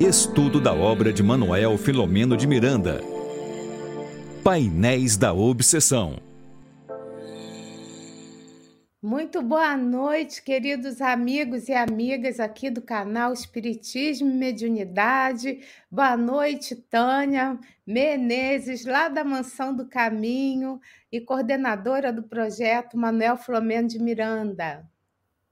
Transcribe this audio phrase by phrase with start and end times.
[0.00, 3.02] Estudo da obra de Manuel Filomeno de Miranda.
[4.42, 6.16] Painéis da Obsessão.
[9.02, 15.60] Muito boa noite, queridos amigos e amigas aqui do canal Espiritismo e Mediunidade.
[15.90, 20.80] Boa noite, Tânia Menezes, lá da Mansão do Caminho
[21.12, 24.82] e coordenadora do projeto Manuel Filomeno de Miranda.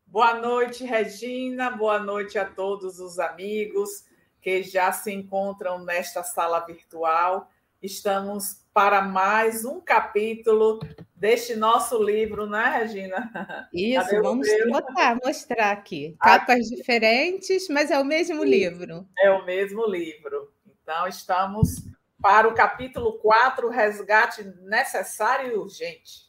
[0.07, 1.69] Boa noite, Regina.
[1.71, 4.07] Boa noite a todos os amigos
[4.48, 7.50] que já se encontram nesta sala virtual.
[7.82, 10.80] Estamos para mais um capítulo
[11.14, 13.68] deste nosso livro, né, Regina?
[13.74, 16.16] Isso, vamos botar, mostrar aqui.
[16.18, 16.76] Capas aqui.
[16.76, 19.07] diferentes, mas é o mesmo Sim, livro.
[19.18, 20.50] É o mesmo livro.
[20.82, 21.85] Então, estamos
[22.18, 26.28] para o capítulo 4, Resgate Necessário e Urgente.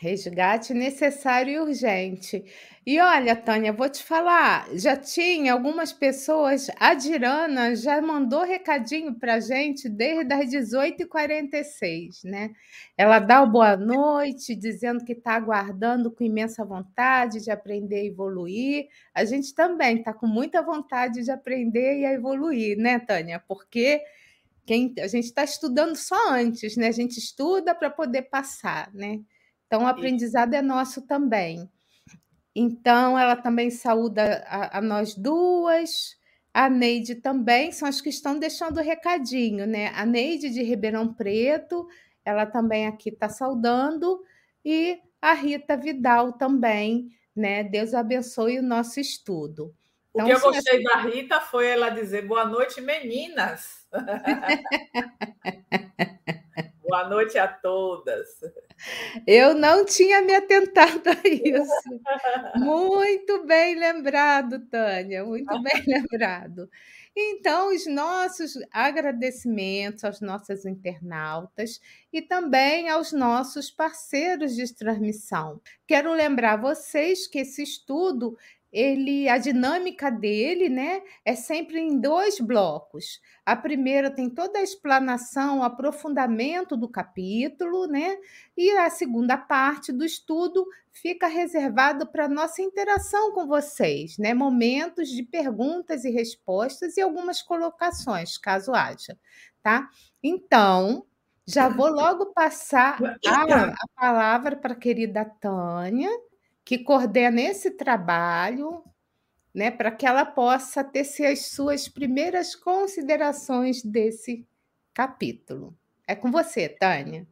[0.00, 2.44] Resgate necessário e urgente.
[2.86, 9.12] E olha, Tânia, vou te falar, já tinha algumas pessoas, a Dirana já mandou recadinho
[9.18, 12.50] para gente desde as 18h46, né?
[12.96, 18.08] Ela dá o boa noite, dizendo que está aguardando com imensa vontade de aprender e
[18.08, 18.86] evoluir.
[19.12, 23.42] A gente também está com muita vontade de aprender e evoluir, né, Tânia?
[23.48, 24.00] Porque
[24.64, 26.86] quem, a gente está estudando só antes, né?
[26.86, 29.18] A gente estuda para poder passar, né?
[29.68, 31.70] Então, o aprendizado é nosso também.
[32.56, 36.16] Então, ela também saúda a, a nós duas,
[36.54, 39.92] a Neide também, são as que estão deixando o recadinho, né?
[39.94, 41.86] A Neide de Ribeirão Preto,
[42.24, 44.24] ela também aqui está saudando,
[44.64, 47.62] e a Rita Vidal também, né?
[47.62, 49.74] Deus abençoe o nosso estudo.
[50.14, 53.86] Então, o que eu gostei da Rita foi ela dizer boa noite, meninas.
[56.82, 58.40] boa noite a todas.
[59.26, 61.70] Eu não tinha me atentado a isso.
[62.56, 66.68] Muito bem lembrado, Tânia, muito bem lembrado.
[67.16, 71.80] Então, os nossos agradecimentos aos nossos internautas
[72.12, 75.60] e também aos nossos parceiros de transmissão.
[75.86, 78.36] Quero lembrar vocês que esse estudo
[78.72, 83.20] ele a dinâmica dele, né, é sempre em dois blocos.
[83.44, 88.18] A primeira tem toda a explanação, o aprofundamento do capítulo, né?
[88.56, 94.34] E a segunda parte do estudo fica reservado para nossa interação com vocês, né?
[94.34, 99.18] Momentos de perguntas e respostas e algumas colocações, caso haja,
[99.62, 99.88] tá?
[100.22, 101.06] Então,
[101.46, 106.10] já vou logo passar a, a palavra para a querida Tânia
[106.68, 108.84] que coordena esse trabalho,
[109.54, 114.46] né, para que ela possa tecer as suas primeiras considerações desse
[114.92, 115.74] capítulo.
[116.06, 117.26] É com você, Tânia.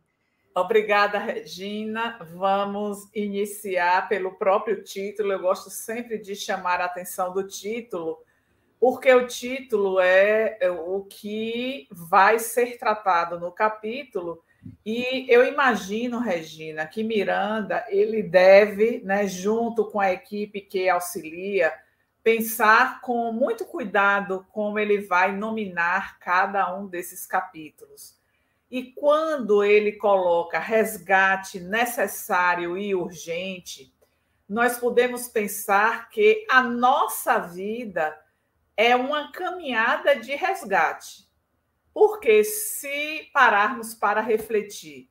[0.55, 2.19] Obrigada, Regina.
[2.33, 5.31] Vamos iniciar pelo próprio título.
[5.33, 8.17] Eu gosto sempre de chamar a atenção do título,
[8.81, 14.43] porque o título é o que vai ser tratado no capítulo
[14.85, 21.73] e eu imagino, Regina, que Miranda ele deve, né, junto com a equipe que auxilia,
[22.23, 28.17] pensar com muito cuidado como ele vai nominar cada um desses capítulos.
[28.71, 33.95] E quando ele coloca resgate necessário e urgente,
[34.49, 38.17] nós podemos pensar que a nossa vida
[38.77, 41.26] é uma caminhada de resgate.
[41.97, 45.11] Porque se pararmos para refletir,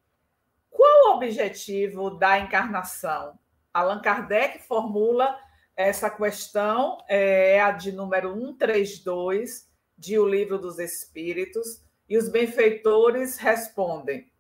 [0.70, 3.40] qual o objetivo da encarnação?
[3.74, 5.36] Allan Kardec formula
[5.76, 13.40] essa questão, é a de número 132 de O Livro dos Espíritos, e os benfeitores
[13.40, 14.32] respondem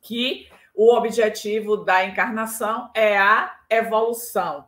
[0.00, 4.66] que o objetivo da encarnação é a evolução.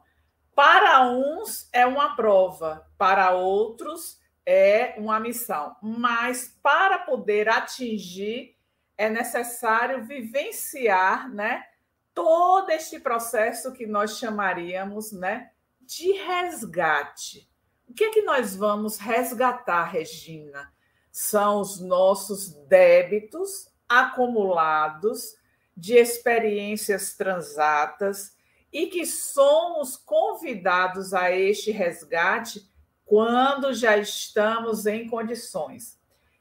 [0.55, 4.20] Para uns é uma prova, para outros
[4.53, 8.57] é uma missão, mas para poder atingir
[8.99, 11.65] é necessário vivenciar, né,
[12.13, 15.53] todo este processo que nós chamaríamos, né,
[15.83, 17.49] de resgate.
[17.89, 20.73] O que é que nós vamos resgatar, Regina?
[21.13, 25.37] São os nossos débitos acumulados
[25.77, 28.37] de experiências transatas
[28.73, 32.69] e que somos convidados a este resgate
[33.11, 35.99] quando já estamos em condições.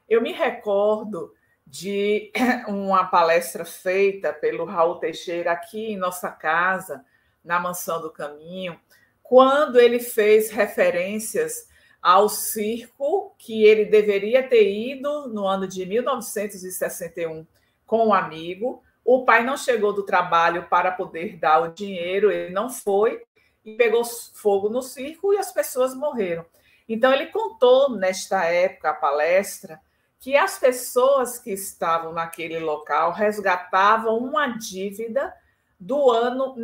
[0.08, 1.34] Eu me recordo
[1.66, 2.30] de
[2.68, 7.04] uma palestra feita pelo Raul Teixeira aqui em nossa casa,
[7.44, 8.78] na Mansão do Caminho,
[9.20, 11.68] quando ele fez referências
[12.00, 17.44] ao circo que ele deveria ter ido no ano de 1961
[17.84, 18.80] com um amigo.
[19.04, 23.24] O pai não chegou do trabalho para poder dar o dinheiro, ele não foi
[23.64, 26.46] e pegou fogo no circo e as pessoas morreram.
[26.92, 29.80] Então, ele contou nesta época, a palestra,
[30.18, 35.32] que as pessoas que estavam naquele local resgatavam uma dívida
[35.78, 36.56] do ano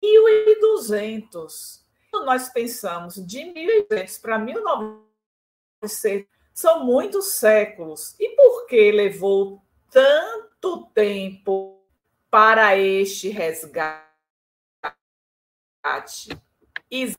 [0.00, 1.84] 1200.
[2.08, 8.14] Quando nós pensamos de 1200 para 1900, são muitos séculos.
[8.20, 9.60] E por que levou
[9.90, 11.82] tanto tempo
[12.30, 14.06] para este resgate?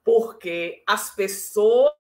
[0.04, 1.92] Porque as pessoas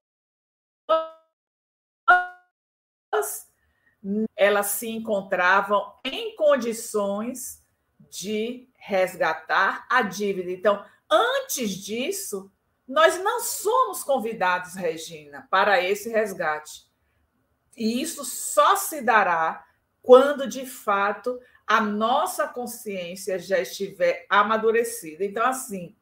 [4.35, 7.65] elas se encontravam em condições
[8.09, 10.49] de resgatar a dívida.
[10.49, 12.51] Então, antes disso,
[12.87, 16.87] nós não somos convidados, Regina, para esse resgate.
[17.75, 19.65] E isso só se dará
[20.01, 25.23] quando, de fato, a nossa consciência já estiver amadurecida.
[25.23, 25.95] Então, assim,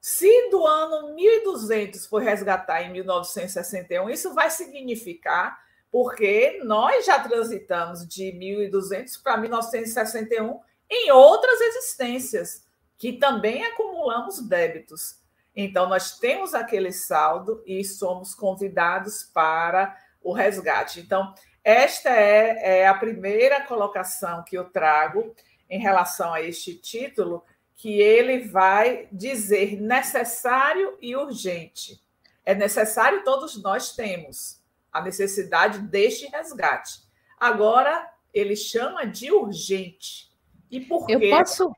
[0.00, 5.60] se do ano 1200 foi resgatar em 1961, isso vai significar
[5.90, 12.64] porque nós já transitamos de 1200 para 1961 em outras existências,
[12.96, 15.18] que também acumulamos débitos.
[15.54, 21.00] Então, nós temos aquele saldo e somos convidados para o resgate.
[21.00, 25.34] Então, esta é, é a primeira colocação que eu trago
[25.68, 27.44] em relação a este título,
[27.80, 31.98] que ele vai dizer necessário e urgente.
[32.44, 34.62] É necessário, todos nós temos
[34.92, 37.00] a necessidade deste resgate.
[37.38, 40.30] Agora, ele chama de urgente.
[40.70, 41.14] E por quê?
[41.14, 41.72] Eu posso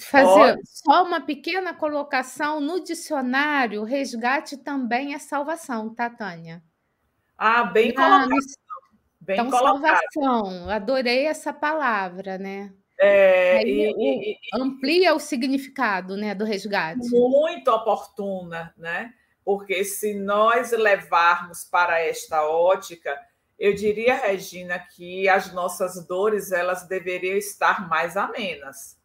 [0.00, 0.62] fazer Pode.
[0.64, 6.64] só uma pequena colocação no dicionário, resgate também é salvação, tá, Tânia?
[7.36, 8.30] Ah, bem colocado.
[9.20, 10.00] Bem então, colocado.
[10.14, 12.72] salvação, adorei essa palavra, né?
[12.98, 17.10] É, e, o, e, amplia o significado né, do resgate.
[17.10, 19.12] Muito oportuna, né?
[19.44, 23.16] Porque se nós levarmos para esta ótica,
[23.58, 28.98] eu diria, Regina, que as nossas dores elas deveriam estar mais amenas.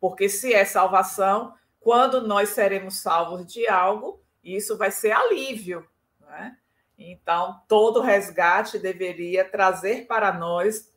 [0.00, 5.86] Porque se é salvação, quando nós seremos salvos de algo, isso vai ser alívio.
[6.20, 6.56] Né?
[6.96, 10.89] Então, todo resgate deveria trazer para nós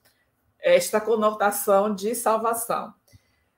[0.63, 2.93] esta conotação de salvação.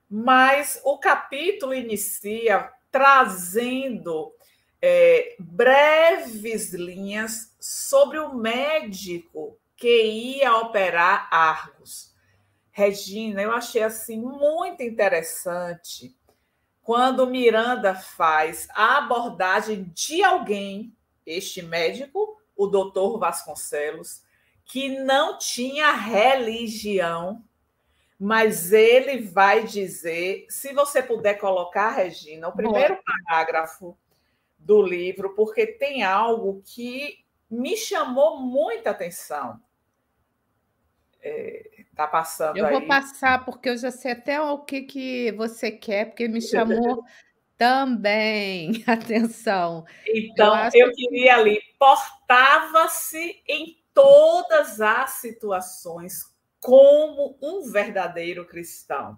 [0.10, 4.34] Mas o capítulo inicia trazendo
[4.82, 10.04] é, breves linhas sobre o médico que
[10.40, 12.14] ia operar Argos.
[12.72, 16.16] Regina, eu achei assim muito interessante
[16.82, 24.22] quando Miranda faz a abordagem de alguém, este médico, o doutor Vasconcelos,
[24.66, 27.44] que não tinha religião,
[28.20, 33.98] mas ele vai dizer, se você puder colocar, Regina, o primeiro parágrafo
[34.58, 39.60] do livro, porque tem algo que me chamou muita atenção.
[41.22, 42.74] Está é, tá passando eu aí.
[42.74, 46.42] Eu vou passar, porque eu já sei até o que, que você quer, porque me
[46.42, 47.04] chamou
[47.58, 49.86] também atenção.
[50.08, 59.18] Então, eu, eu queria ali, portava-se em todas as situações como um verdadeiro cristão.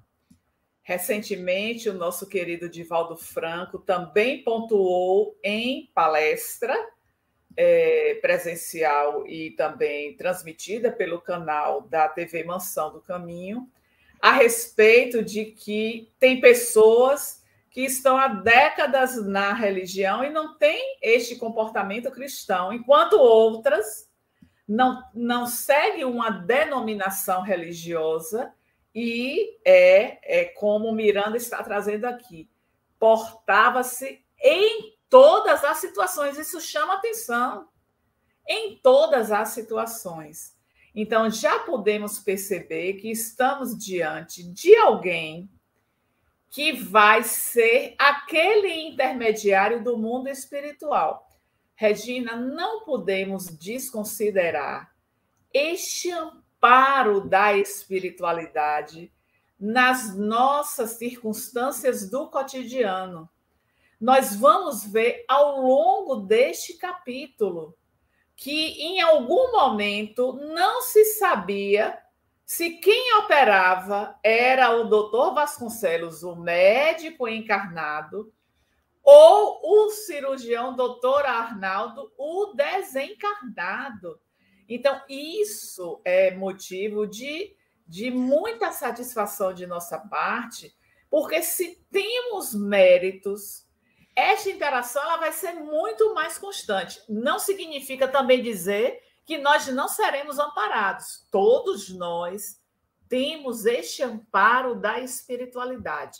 [0.83, 6.73] Recentemente, o nosso querido Divaldo Franco também pontuou em palestra
[7.57, 13.69] é, presencial e também transmitida pelo canal da TV Mansão do Caminho,
[14.21, 20.97] a respeito de que tem pessoas que estão há décadas na religião e não têm
[21.01, 24.06] este comportamento cristão, enquanto outras
[24.67, 28.53] não, não seguem uma denominação religiosa
[28.93, 32.49] e é, é como Miranda está trazendo aqui,
[32.99, 36.37] portava-se em todas as situações.
[36.37, 37.67] Isso chama atenção.
[38.47, 40.55] Em todas as situações.
[40.95, 45.49] Então, já podemos perceber que estamos diante de alguém
[46.49, 51.26] que vai ser aquele intermediário do mundo espiritual.
[51.79, 54.91] Regina, não podemos desconsiderar
[55.53, 59.13] este amparo da espiritualidade
[59.59, 63.29] nas nossas circunstâncias do cotidiano.
[64.01, 67.77] Nós vamos ver ao longo deste capítulo
[68.35, 71.95] que em algum momento não se sabia
[72.43, 78.33] se quem operava era o doutor Vasconcelos, o médico encarnado,
[79.09, 84.19] ou o cirurgião doutor Arnaldo, o desencarnado.
[84.67, 87.55] Então, isso é motivo de,
[87.87, 90.75] de muita satisfação de nossa parte,
[91.09, 93.65] porque se temos méritos
[94.13, 96.99] esta interação ela vai ser muito mais constante.
[97.07, 101.27] Não significa também dizer que nós não seremos amparados.
[101.31, 102.59] Todos nós
[103.07, 106.19] temos este amparo da espiritualidade.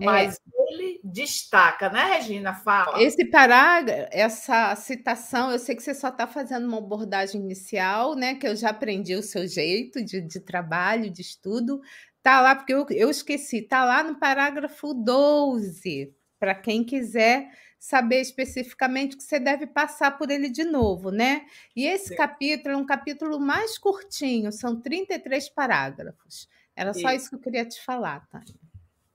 [0.00, 0.04] É.
[0.04, 0.72] Mas é.
[0.72, 2.54] ele destaca, né, Regina?
[2.54, 3.02] Fala.
[3.02, 8.34] Esse parágrafo, essa citação, eu sei que você só está fazendo uma abordagem inicial, né?
[8.34, 11.80] Que eu já aprendi o seu jeito de, de trabalho, de estudo.
[12.22, 18.20] Tá lá, porque eu, eu esqueci, tá lá no parágrafo 12, para quem quiser saber
[18.20, 21.44] especificamente que você deve passar por ele de novo, né?
[21.74, 22.14] E esse Sim.
[22.14, 26.48] capítulo é um capítulo mais curtinho, são 33 parágrafos.
[26.76, 28.54] Era só isso, isso que eu queria te falar, Tânia.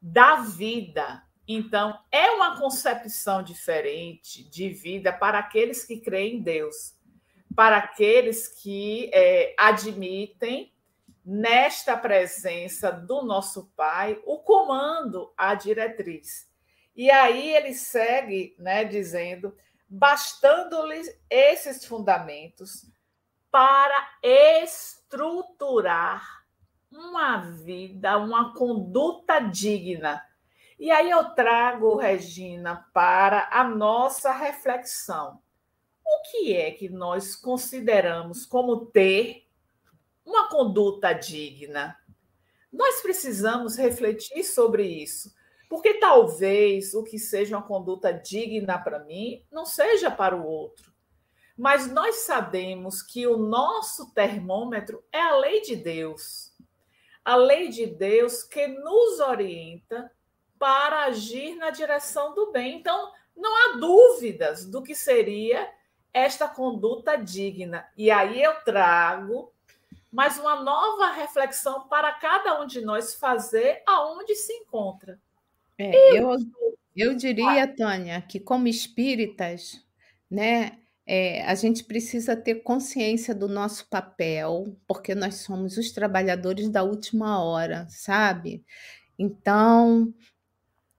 [0.00, 1.25] da vida.
[1.48, 6.94] Então, é uma concepção diferente de vida para aqueles que creem em Deus,
[7.54, 10.72] para aqueles que é, admitem
[11.24, 16.50] nesta presença do nosso Pai o comando, a diretriz.
[16.94, 19.54] E aí ele segue, né, dizendo:
[19.88, 22.86] bastando-lhes esses fundamentos
[23.50, 26.44] para estruturar
[26.90, 30.22] uma vida, uma conduta digna.
[30.78, 35.40] E aí eu trago, Regina, para a nossa reflexão.
[36.04, 39.46] O que é que nós consideramos como ter
[40.26, 41.96] uma conduta digna.
[42.72, 45.32] Nós precisamos refletir sobre isso,
[45.70, 50.92] porque talvez o que seja uma conduta digna para mim não seja para o outro.
[51.56, 56.52] Mas nós sabemos que o nosso termômetro é a lei de Deus.
[57.24, 60.12] A lei de Deus que nos orienta
[60.58, 62.78] para agir na direção do bem.
[62.78, 65.68] Então, não há dúvidas do que seria
[66.12, 67.86] esta conduta digna.
[67.96, 69.52] E aí eu trago
[70.16, 75.20] mas uma nova reflexão para cada um de nós fazer aonde se encontra.
[75.76, 76.34] É, eu,
[76.96, 79.84] eu diria, Tânia, que como espíritas,
[80.30, 86.70] né, é, a gente precisa ter consciência do nosso papel, porque nós somos os trabalhadores
[86.70, 88.64] da última hora, sabe?
[89.18, 90.14] Então,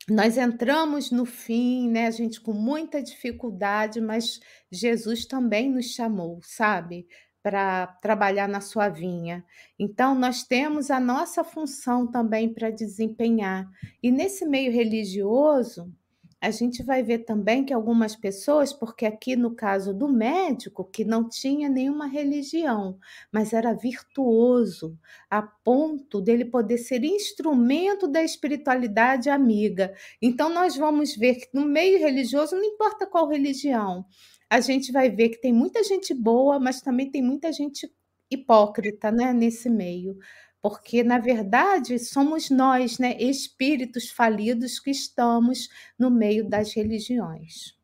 [0.10, 4.40] nós entramos no fim, né, a gente com muita dificuldade, mas
[4.72, 7.08] Jesus também nos chamou, sabe?
[7.48, 9.42] para trabalhar na sua vinha.
[9.80, 13.66] Então, nós temos a nossa função também para desempenhar.
[14.04, 15.90] E nesse meio religioso,
[16.40, 21.04] a gente vai ver também que algumas pessoas, porque aqui no caso do médico, que
[21.04, 23.00] não tinha nenhuma religião,
[23.32, 24.98] mas era virtuoso,
[25.30, 29.94] a ponto dele poder ser instrumento da espiritualidade amiga.
[30.22, 34.06] Então, nós vamos ver que no meio religioso, não importa qual religião,
[34.50, 37.92] a gente vai ver que tem muita gente boa, mas também tem muita gente
[38.30, 40.18] hipócrita, né, nesse meio.
[40.62, 47.78] Porque, na verdade, somos nós, né, espíritos falidos que estamos no meio das religiões.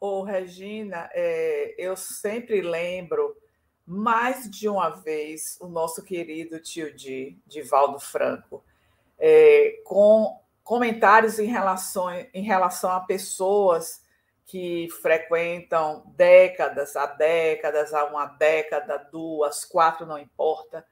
[0.00, 3.36] Ô, Regina, é, eu sempre lembro
[3.86, 8.64] mais de uma vez o nosso querido tio Di, Divaldo Franco,
[9.18, 14.00] é, com comentários em relação, em relação a pessoas
[14.46, 20.86] que frequentam décadas, há décadas, há uma década, duas, quatro, não importa,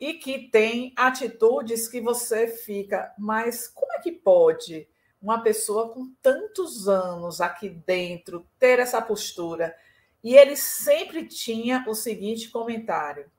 [0.00, 4.88] e que tem atitudes que você fica, mas como é que pode
[5.20, 9.74] uma pessoa com tantos anos aqui dentro ter essa postura?
[10.22, 13.30] E ele sempre tinha o seguinte comentário: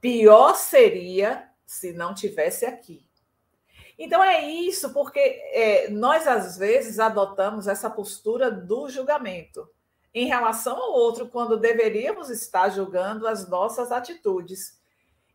[0.00, 3.04] pior seria se não tivesse aqui.
[3.98, 9.68] Então é isso, porque é, nós às vezes adotamos essa postura do julgamento
[10.12, 14.80] em relação ao outro, quando deveríamos estar julgando as nossas atitudes.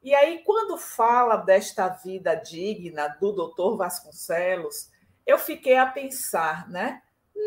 [0.01, 4.89] E aí, quando fala desta vida digna do doutor Vasconcelos,
[5.25, 7.01] eu fiquei a pensar, né?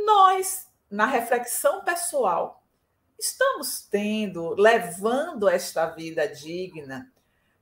[0.06, 2.62] Nós, na reflexão pessoal,
[3.18, 7.10] estamos tendo, levando esta vida digna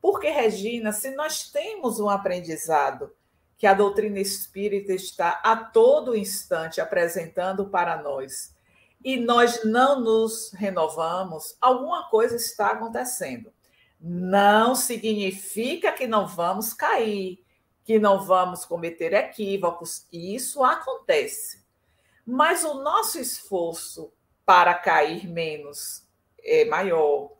[0.01, 3.15] Porque, Regina, se nós temos um aprendizado
[3.59, 8.55] que a doutrina espírita está a todo instante apresentando para nós,
[9.05, 13.53] e nós não nos renovamos, alguma coisa está acontecendo.
[14.01, 17.45] Não significa que não vamos cair,
[17.85, 21.63] que não vamos cometer equívocos, isso acontece.
[22.25, 24.13] Mas o nosso esforço
[24.47, 26.07] para cair menos
[26.43, 27.33] é maior.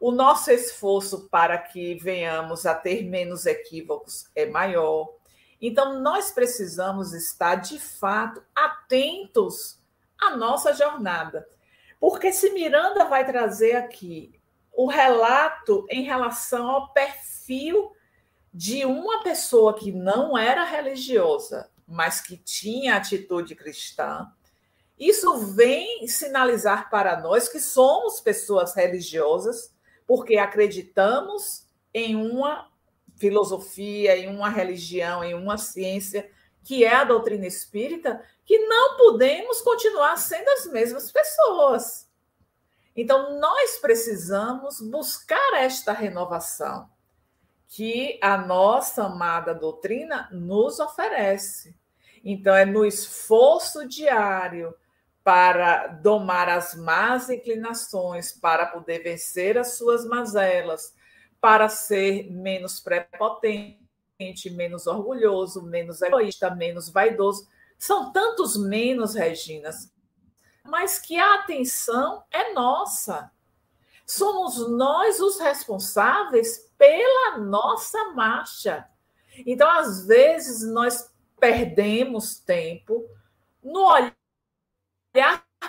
[0.00, 5.14] O nosso esforço para que venhamos a ter menos equívocos é maior.
[5.60, 9.78] Então, nós precisamos estar, de fato, atentos
[10.18, 11.46] à nossa jornada.
[12.00, 14.39] Porque se Miranda vai trazer aqui
[14.72, 17.92] o relato em relação ao perfil
[18.52, 24.30] de uma pessoa que não era religiosa, mas que tinha atitude cristã,
[24.98, 29.74] isso vem sinalizar para nós que somos pessoas religiosas,
[30.06, 32.68] porque acreditamos em uma
[33.16, 36.30] filosofia, em uma religião, em uma ciência
[36.62, 42.09] que é a doutrina espírita, que não podemos continuar sendo as mesmas pessoas.
[42.96, 46.88] Então, nós precisamos buscar esta renovação
[47.68, 51.74] que a nossa amada doutrina nos oferece.
[52.24, 54.74] Então, é no esforço diário
[55.22, 60.94] para domar as más inclinações, para poder vencer as suas mazelas,
[61.40, 63.78] para ser menos prepotente,
[64.50, 67.46] menos orgulhoso, menos egoísta, menos vaidoso.
[67.78, 69.92] São tantos menos, Reginas,
[70.70, 73.30] mas que a atenção é nossa.
[74.06, 78.88] Somos nós os responsáveis pela nossa marcha.
[79.46, 83.08] Então, às vezes, nós perdemos tempo
[83.62, 84.16] no olhar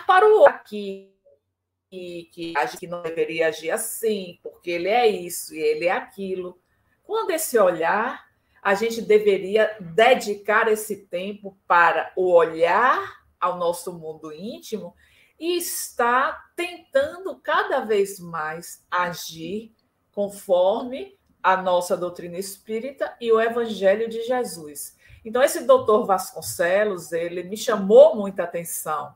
[0.07, 5.59] para o outro que, age que não deveria agir assim, porque ele é isso e
[5.59, 6.59] ele é aquilo.
[7.03, 8.25] Quando esse olhar,
[8.61, 14.95] a gente deveria dedicar esse tempo para o olhar ao nosso mundo íntimo
[15.39, 19.73] e estar tentando cada vez mais agir
[20.13, 24.95] conforme a nossa doutrina espírita e o evangelho de Jesus.
[25.25, 29.15] Então esse doutor Vasconcelos, ele me chamou muita atenção,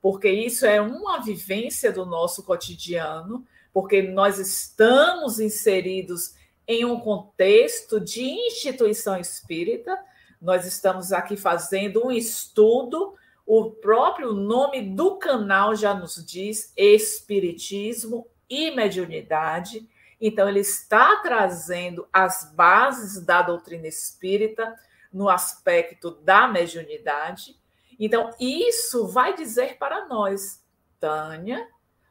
[0.00, 6.34] porque isso é uma vivência do nosso cotidiano, porque nós estamos inseridos
[6.66, 9.98] em um contexto de instituição espírita,
[10.40, 13.14] nós estamos aqui fazendo um estudo,
[13.46, 19.88] o próprio nome do canal já nos diz Espiritismo e Mediunidade.
[20.20, 24.74] Então, ele está trazendo as bases da doutrina espírita
[25.12, 27.60] no aspecto da mediunidade
[28.04, 30.60] então, isso vai dizer para nós,
[30.98, 31.68] Tânia,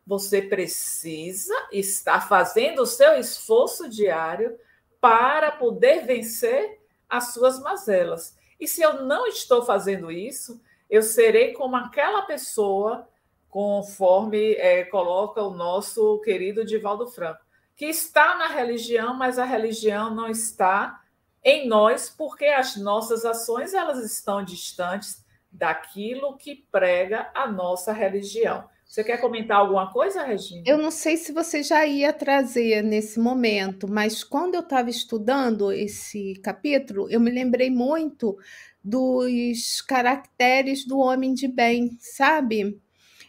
[0.07, 4.57] você precisa estar fazendo o seu esforço diário
[5.01, 8.37] para poder vencer as suas mazelas.
[8.57, 10.61] E se eu não estou fazendo isso,
[10.91, 13.07] eu serei como aquela pessoa,
[13.49, 17.39] conforme é, coloca o nosso querido Divaldo Franco,
[17.77, 21.01] que está na religião, mas a religião não está
[21.41, 28.69] em nós, porque as nossas ações elas estão distantes daquilo que prega a nossa religião.
[28.85, 30.63] Você quer comentar alguma coisa, Regina?
[30.65, 35.71] Eu não sei se você já ia trazer nesse momento, mas quando eu estava estudando
[35.71, 38.37] esse capítulo, eu me lembrei muito
[38.83, 42.79] dos caracteres do homem de bem, sabe?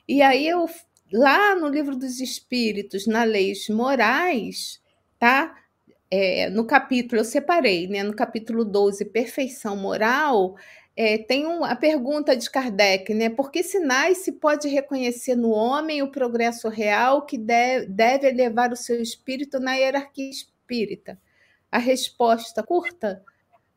[0.08, 0.66] E aí eu
[1.12, 4.80] lá no livro dos Espíritos, na leis morais,
[5.18, 5.54] tá?
[6.10, 8.02] É, no capítulo, eu separei, né?
[8.02, 10.56] No capítulo 12, perfeição moral,
[10.96, 13.30] é, tem um, a pergunta de Kardec, né?
[13.30, 18.72] Por que sinais se pode reconhecer no homem o progresso real que deve, deve elevar
[18.72, 21.18] o seu espírito na hierarquia espírita?
[21.70, 23.24] A resposta curta: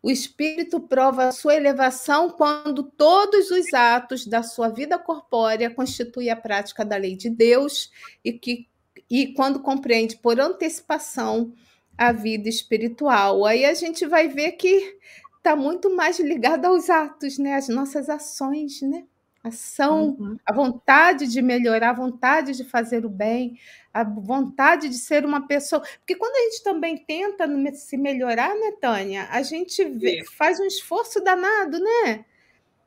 [0.06, 6.36] o espírito prova sua elevação quando todos os atos da sua vida corpórea constituem a
[6.36, 7.90] prática da lei de Deus
[8.24, 8.68] e, que,
[9.10, 11.52] e quando compreende por antecipação
[11.98, 13.46] a vida espiritual.
[13.46, 14.96] Aí a gente vai ver que
[15.38, 17.56] está muito mais ligado aos atos, né?
[17.56, 19.06] As nossas ações, né?
[19.48, 20.38] Ação, uhum.
[20.44, 23.60] a vontade de melhorar, a vontade de fazer o bem,
[23.94, 25.82] a vontade de ser uma pessoa.
[26.00, 29.28] Porque quando a gente também tenta se melhorar, né, Tânia?
[29.30, 32.26] A gente vê, faz um esforço danado, né?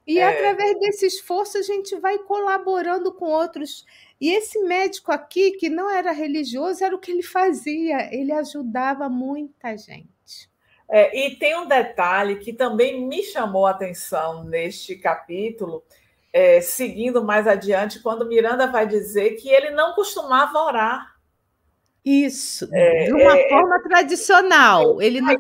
[0.05, 0.25] E é.
[0.25, 3.87] através desse esforço a gente vai colaborando com outros.
[4.21, 9.09] E esse médico aqui, que não era religioso, era o que ele fazia, ele ajudava
[9.09, 10.51] muita gente.
[10.91, 15.85] É, e tem um detalhe que também me chamou a atenção neste capítulo,
[16.33, 21.17] é, seguindo mais adiante, quando Miranda vai dizer que ele não costumava orar.
[22.05, 25.03] Isso, é, de uma é, forma tradicional.
[25.03, 25.37] Ele não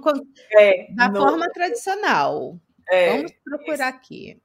[0.52, 2.58] é, da no, forma tradicional.
[2.90, 4.40] É, Vamos procurar aqui.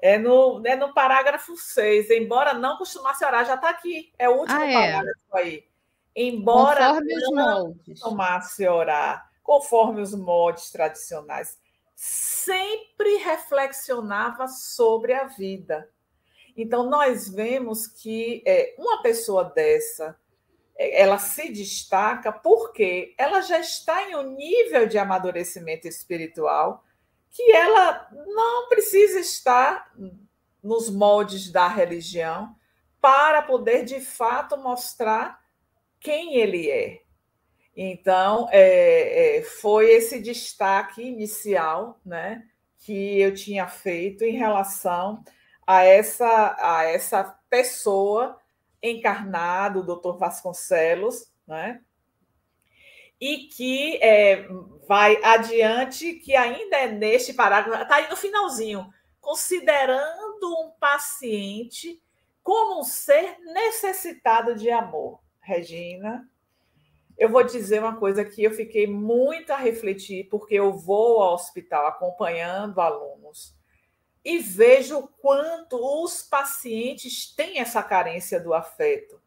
[0.00, 2.10] É no, é no parágrafo 6.
[2.10, 4.12] Embora não costumasse orar, já está aqui.
[4.18, 4.74] É o último ah, é.
[4.74, 5.64] parágrafo aí.
[6.14, 11.58] Embora conforme não costumasse orar, conforme os moldes tradicionais,
[11.96, 15.90] sempre reflexionava sobre a vida.
[16.54, 20.16] Então, nós vemos que é, uma pessoa dessa
[20.78, 26.84] ela se destaca porque ela já está em um nível de amadurecimento espiritual
[27.30, 29.90] que ela não precisa estar
[30.62, 32.54] nos moldes da religião
[33.00, 35.40] para poder de fato mostrar
[35.98, 37.02] quem ele é.
[37.76, 42.42] Então, é, é, foi esse destaque inicial né,
[42.78, 45.22] que eu tinha feito em relação
[45.66, 48.38] a essa, a essa pessoa
[48.82, 51.80] encarnado, o doutor Vasconcelos, né?
[53.20, 54.46] e que é,
[54.86, 62.00] vai adiante, que ainda é neste parágrafo, está aí no finalzinho, considerando um paciente
[62.42, 65.20] como um ser necessitado de amor.
[65.40, 66.28] Regina,
[67.18, 71.34] eu vou dizer uma coisa que eu fiquei muito a refletir, porque eu vou ao
[71.34, 73.56] hospital acompanhando alunos
[74.24, 79.20] e vejo o quanto os pacientes têm essa carência do afeto,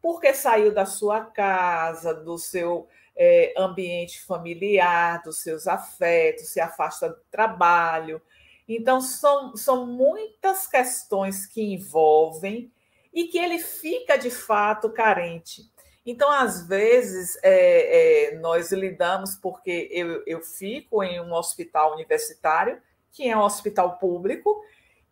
[0.00, 7.08] porque saiu da sua casa, do seu é, ambiente familiar, dos seus afetos, se afasta
[7.08, 8.22] do trabalho.
[8.68, 12.72] Então, são, são muitas questões que envolvem
[13.12, 15.70] e que ele fica de fato carente.
[16.06, 22.80] Então, às vezes, é, é, nós lidamos, porque eu, eu fico em um hospital universitário
[23.10, 24.60] que é um hospital público,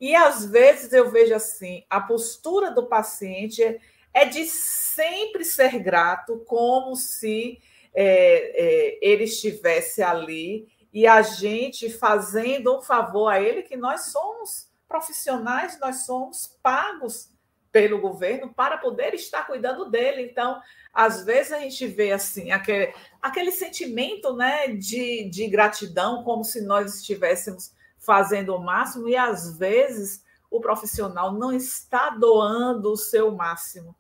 [0.01, 3.81] e às vezes eu vejo assim, a postura do paciente
[4.13, 7.61] é de sempre ser grato, como se
[7.95, 14.07] é, é, ele estivesse ali e a gente fazendo um favor a ele, que nós
[14.07, 17.31] somos profissionais, nós somos pagos
[17.71, 20.23] pelo governo para poder estar cuidando dele.
[20.23, 20.61] Então,
[20.93, 26.61] às vezes a gente vê assim aquele, aquele sentimento né, de, de gratidão, como se
[26.61, 33.31] nós estivéssemos fazendo o máximo e às vezes o profissional não está doando o seu
[33.31, 33.97] máximo.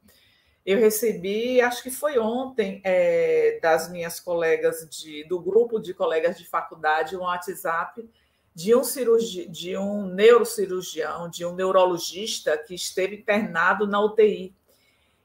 [0.64, 6.38] Eu recebi, acho que foi ontem, é, das minhas colegas de, do grupo de colegas
[6.38, 8.08] de faculdade, um WhatsApp
[8.54, 14.54] de um, cirurgi, de um neurocirurgião, de um neurologista que esteve internado na UTI.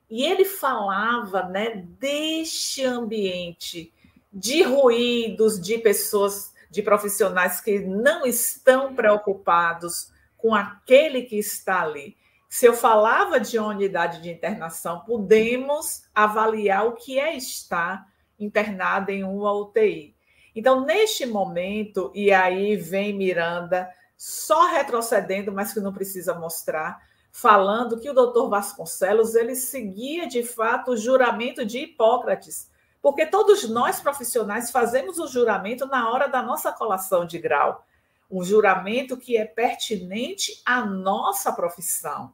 [0.09, 3.93] E ele falava né, deste ambiente
[4.31, 12.15] de ruídos, de pessoas de profissionais que não estão preocupados com aquele que está ali.
[12.49, 18.07] Se eu falava de uma unidade de internação, podemos avaliar o que é estar
[18.39, 20.15] internado em uma UTI.
[20.55, 26.99] Então, neste momento, e aí vem Miranda, só retrocedendo, mas que não precisa mostrar,
[27.39, 32.67] falando que o doutor Vasconcelos ele seguia de fato o juramento de Hipócrates,
[32.99, 37.85] porque todos nós profissionais fazemos o juramento na hora da nossa colação de grau,
[38.29, 42.33] um juramento que é pertinente à nossa profissão.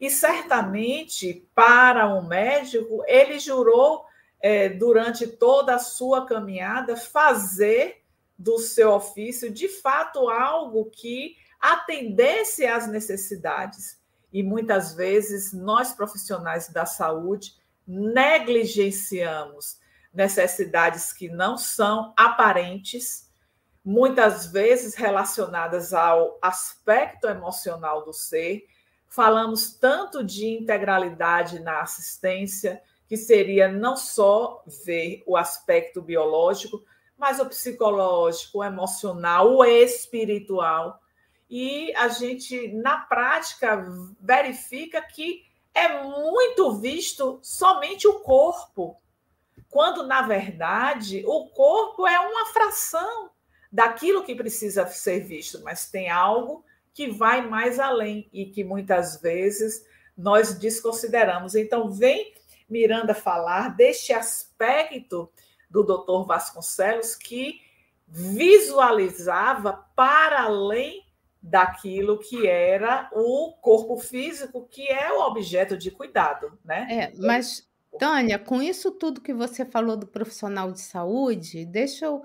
[0.00, 4.06] E certamente, para um médico, ele jurou,
[4.40, 8.02] é, durante toda a sua caminhada, fazer
[8.38, 13.99] do seu ofício, de fato, algo que atendesse às necessidades.
[14.32, 17.54] E muitas vezes nós, profissionais da saúde,
[17.86, 19.78] negligenciamos
[20.12, 23.28] necessidades que não são aparentes,
[23.84, 28.64] muitas vezes relacionadas ao aspecto emocional do ser.
[29.08, 36.84] Falamos tanto de integralidade na assistência, que seria não só ver o aspecto biológico,
[37.18, 41.00] mas o psicológico, o emocional, o espiritual.
[41.50, 43.84] E a gente, na prática,
[44.20, 48.96] verifica que é muito visto somente o corpo
[49.70, 53.30] quando na verdade o corpo é uma fração
[53.70, 59.20] daquilo que precisa ser visto, mas tem algo que vai mais além e que muitas
[59.20, 59.86] vezes
[60.16, 61.54] nós desconsideramos.
[61.54, 62.34] Então, vem
[62.68, 65.30] Miranda falar deste aspecto
[65.70, 66.26] do Dr.
[66.26, 67.60] Vasconcelos que
[68.08, 71.06] visualizava para além
[71.42, 76.86] daquilo que era o corpo físico, que é o objeto de cuidado, né?
[76.90, 82.22] É, mas Tânia, com isso tudo que você falou do profissional de saúde, deixa eu.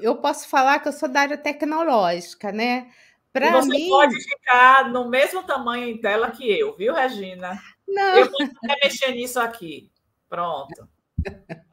[0.00, 2.90] Eu, posso falar que eu sou da área tecnológica, né?
[3.32, 3.88] Para você mim...
[3.88, 7.60] pode ficar no mesmo tamanho em tela que eu, viu, Regina?
[7.86, 8.16] Não.
[8.16, 8.48] Eu vou
[8.82, 9.90] mexer nisso aqui.
[10.28, 10.88] Pronto.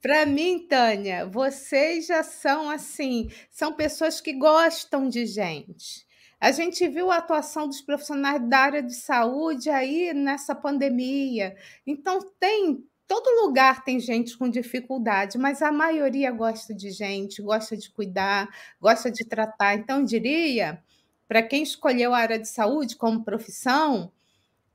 [0.00, 6.06] Para mim, Tânia, vocês já são assim, são pessoas que gostam de gente.
[6.40, 11.54] A gente viu a atuação dos profissionais da área de saúde aí nessa pandemia.
[11.86, 17.76] Então, tem todo lugar tem gente com dificuldade, mas a maioria gosta de gente, gosta
[17.76, 18.48] de cuidar,
[18.80, 19.74] gosta de tratar.
[19.74, 20.80] Então, diria,
[21.26, 24.12] para quem escolheu a área de saúde como profissão,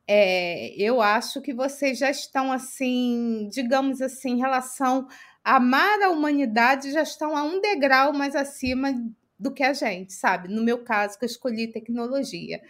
[0.08, 5.08] é, eu acho que vocês já estão assim, digamos assim, em relação
[5.44, 8.94] a amar a humanidade, já estão a um degrau mais acima
[9.38, 10.48] do que a gente, sabe?
[10.48, 12.62] No meu caso, que eu escolhi tecnologia.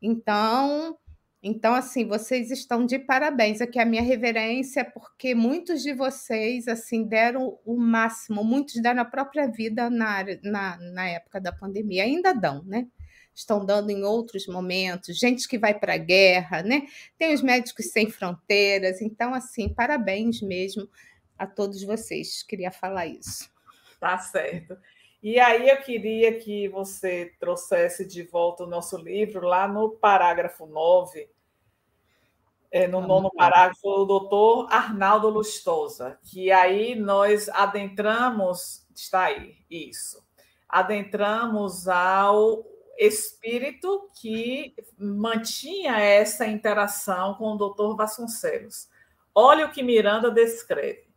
[0.00, 0.98] Então,
[1.42, 3.60] então assim, vocês estão de parabéns.
[3.60, 9.04] Aqui a minha reverência, porque muitos de vocês assim deram o máximo, muitos deram a
[9.04, 12.86] própria vida na, na, na época da pandemia, ainda dão, né?
[13.34, 16.86] Estão dando em outros momentos, gente que vai para a guerra, né?
[17.18, 20.88] Tem os médicos sem fronteiras, então assim, parabéns mesmo
[21.36, 22.42] a todos vocês.
[22.42, 23.50] Queria falar isso.
[24.00, 24.78] Tá certo.
[25.24, 30.66] E aí eu queria que você trouxesse de volta o nosso livro lá no parágrafo
[30.66, 31.30] 9,
[32.70, 40.22] é, no nono parágrafo, o doutor Arnaldo Lustosa, que aí nós adentramos, está aí, isso,
[40.68, 42.62] adentramos ao
[42.98, 48.90] espírito que mantinha essa interação com o doutor Vasconcelos.
[49.34, 51.08] Olha o que Miranda descreve.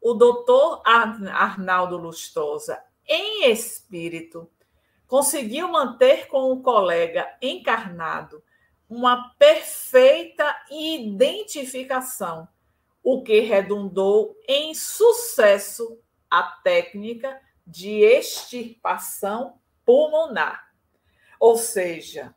[0.00, 4.48] O doutor Arnaldo Lustosa em espírito,
[5.08, 8.40] conseguiu manter com o colega encarnado
[8.88, 12.48] uma perfeita identificação,
[13.02, 15.98] o que redundou em sucesso
[16.30, 20.72] a técnica de extirpação pulmonar.
[21.40, 22.32] Ou seja,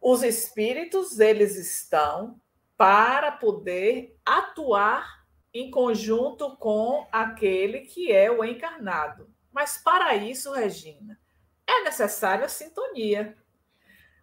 [0.00, 2.38] os espíritos eles estão
[2.76, 5.24] para poder atuar
[5.54, 9.33] em conjunto com aquele que é o encarnado.
[9.54, 11.16] Mas para isso, Regina,
[11.64, 13.36] é necessária a sintonia.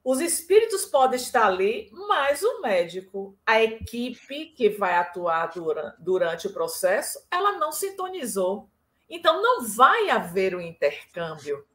[0.03, 5.53] Os espíritos podem estar ali, mas o médico, a equipe que vai atuar
[5.99, 8.69] durante o processo, ela não sintonizou.
[9.09, 11.65] Então, não vai haver o um intercâmbio.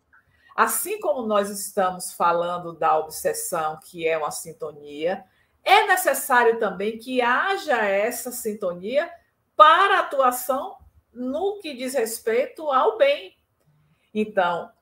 [0.54, 5.24] Assim como nós estamos falando da obsessão, que é uma sintonia,
[5.62, 9.10] é necessário também que haja essa sintonia
[9.54, 10.76] para a atuação
[11.12, 13.35] no que diz respeito ao bem,
[14.18, 14.72] então,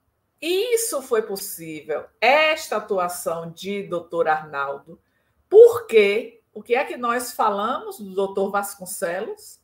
[0.40, 5.00] isso foi possível, esta atuação de doutor Arnaldo,
[5.48, 9.60] porque o que é que nós falamos do doutor Vasconcelos?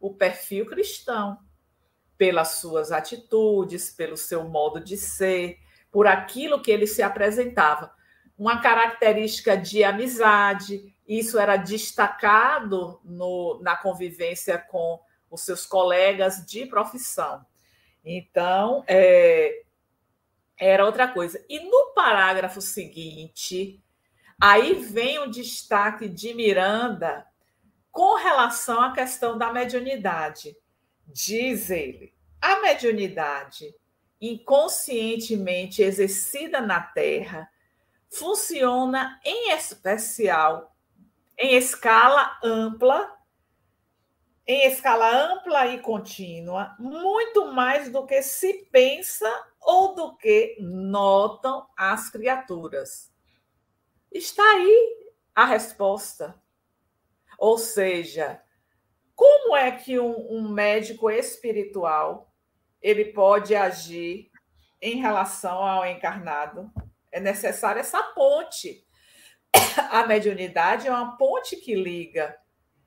[0.00, 1.38] O perfil cristão,
[2.18, 7.94] pelas suas atitudes, pelo seu modo de ser, por aquilo que ele se apresentava.
[8.36, 14.98] Uma característica de amizade, isso era destacado no, na convivência com
[15.30, 17.46] os seus colegas de profissão.
[18.04, 19.62] Então, é,
[20.58, 21.44] era outra coisa.
[21.48, 23.82] E no parágrafo seguinte,
[24.40, 27.26] aí vem o destaque de Miranda
[27.90, 30.56] com relação à questão da mediunidade.
[31.06, 33.74] Diz ele: a mediunidade
[34.20, 37.50] inconscientemente exercida na Terra
[38.08, 40.72] funciona em especial
[41.36, 43.10] em escala ampla
[44.46, 51.66] em escala ampla e contínua, muito mais do que se pensa ou do que notam
[51.76, 53.12] as criaturas.
[54.10, 54.96] Está aí
[55.34, 56.34] a resposta.
[57.38, 58.42] Ou seja,
[59.14, 62.32] como é que um, um médico espiritual
[62.80, 64.30] ele pode agir
[64.80, 66.70] em relação ao encarnado?
[67.10, 68.84] É necessária essa ponte.
[69.90, 72.36] A mediunidade é uma ponte que liga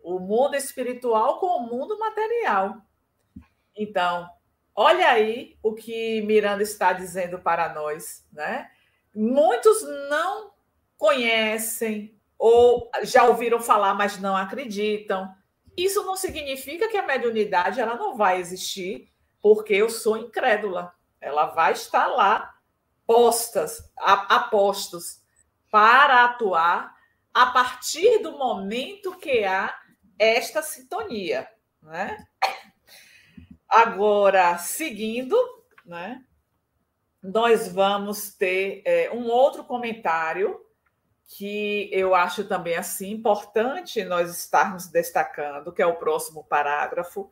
[0.05, 2.77] o mundo espiritual com o mundo material.
[3.75, 4.29] Então,
[4.75, 8.69] olha aí o que Miranda está dizendo para nós, né?
[9.13, 10.51] Muitos não
[10.95, 15.33] conhecem ou já ouviram falar, mas não acreditam.
[15.75, 20.93] Isso não significa que a mediunidade ela não vai existir, porque eu sou incrédula.
[21.19, 22.53] Ela vai estar lá
[23.07, 25.19] postas, a, a postos
[25.71, 26.95] para atuar
[27.33, 29.75] a partir do momento que há
[30.17, 31.47] esta sintonia,
[31.81, 32.25] né?
[33.67, 35.35] Agora, seguindo,
[35.85, 36.23] né?
[37.21, 40.65] Nós vamos ter é, um outro comentário
[41.27, 47.31] que eu acho também assim importante nós estarmos destacando, que é o próximo parágrafo.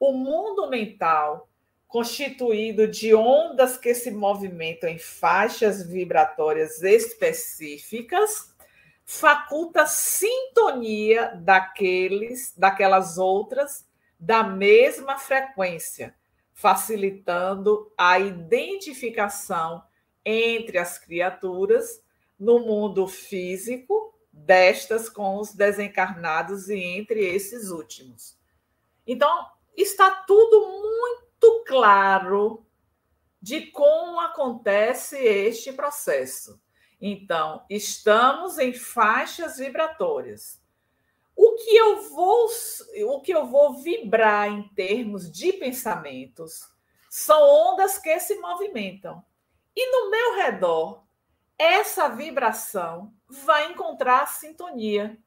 [0.00, 1.48] O mundo mental,
[1.86, 8.55] constituído de ondas que se movimentam em faixas vibratórias específicas,
[9.08, 13.86] faculta sintonia daqueles, daquelas outras
[14.18, 16.16] da mesma frequência,
[16.52, 19.84] facilitando a identificação
[20.24, 22.02] entre as criaturas
[22.36, 28.36] no mundo físico destas com os desencarnados e entre esses últimos.
[29.06, 32.66] Então, está tudo muito claro
[33.40, 36.60] de como acontece este processo.
[37.00, 40.60] Então, estamos em faixas vibratórias.
[41.34, 42.48] O que eu vou
[43.08, 46.66] o que eu vou vibrar em termos de pensamentos
[47.10, 49.22] são ondas que se movimentam.
[49.74, 51.04] E no meu redor,
[51.58, 55.18] essa vibração vai encontrar sintonia.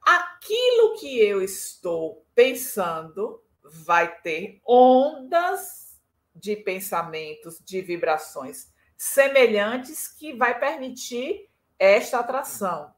[0.00, 6.00] Aquilo que eu estou pensando vai ter ondas
[6.34, 8.69] de pensamentos, de vibrações
[9.00, 12.92] semelhantes que vai permitir esta atração.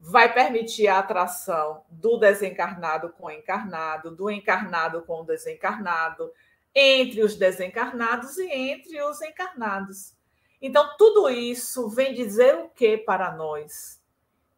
[0.00, 6.32] Vai permitir a atração do desencarnado com o encarnado, do encarnado com o desencarnado,
[6.74, 10.14] entre os desencarnados e entre os encarnados.
[10.62, 14.02] Então, tudo isso vem dizer o que para nós?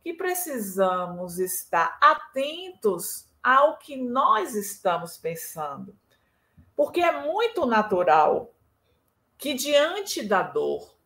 [0.00, 5.98] Que precisamos estar atentos ao que nós estamos pensando.
[6.76, 8.54] Porque é muito natural
[9.38, 10.98] que, diante da dor,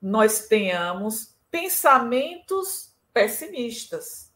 [0.00, 4.32] nós tenhamos pensamentos pessimistas,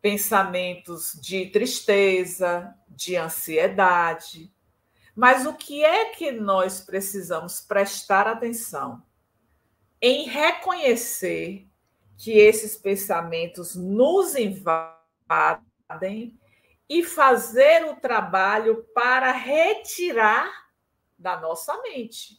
[0.00, 4.52] pensamentos de tristeza, de ansiedade.
[5.14, 9.02] Mas o que é que nós precisamos prestar atenção?
[10.06, 11.66] em reconhecer
[12.18, 14.92] que esses pensamentos nos invadem
[16.86, 20.52] e fazer o trabalho para retirar
[21.18, 22.38] da nossa mente,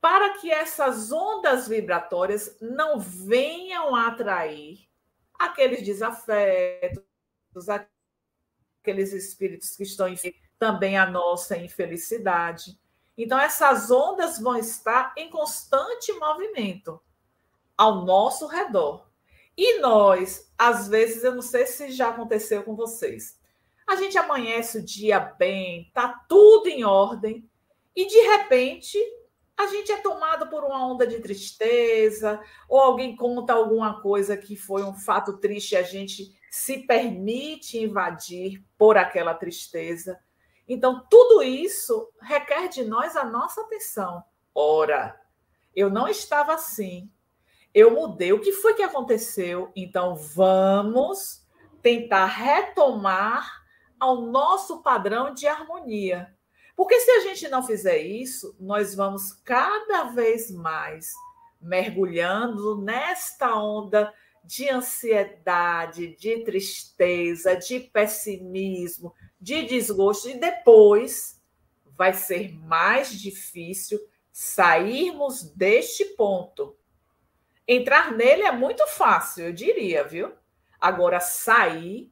[0.00, 4.88] para que essas ondas vibratórias não venham atrair
[5.38, 7.02] aqueles desafetos,
[7.68, 10.06] aqueles espíritos que estão
[10.58, 12.78] também a nossa infelicidade.
[13.16, 17.00] Então, essas ondas vão estar em constante movimento
[17.76, 19.08] ao nosso redor.
[19.56, 23.38] E nós, às vezes, eu não sei se já aconteceu com vocês,
[23.88, 27.48] a gente amanhece o dia bem, tá tudo em ordem,
[27.96, 28.98] e de repente
[29.58, 34.54] a gente é tomado por uma onda de tristeza, ou alguém conta alguma coisa que
[34.54, 40.16] foi um fato triste, a gente se permite invadir por aquela tristeza.
[40.68, 44.22] Então, tudo isso requer de nós a nossa atenção.
[44.54, 45.20] Ora,
[45.74, 47.10] eu não estava assim.
[47.74, 48.32] Eu mudei.
[48.32, 49.72] O que foi que aconteceu?
[49.74, 51.44] Então, vamos
[51.82, 53.60] tentar retomar
[53.98, 56.32] ao nosso padrão de harmonia.
[56.78, 61.12] Porque se a gente não fizer isso, nós vamos cada vez mais
[61.60, 64.14] mergulhando nesta onda
[64.44, 71.42] de ansiedade, de tristeza, de pessimismo, de desgosto, e depois
[71.96, 73.98] vai ser mais difícil
[74.30, 76.76] sairmos deste ponto.
[77.66, 80.32] Entrar nele é muito fácil, eu diria, viu?
[80.80, 82.08] Agora, sair,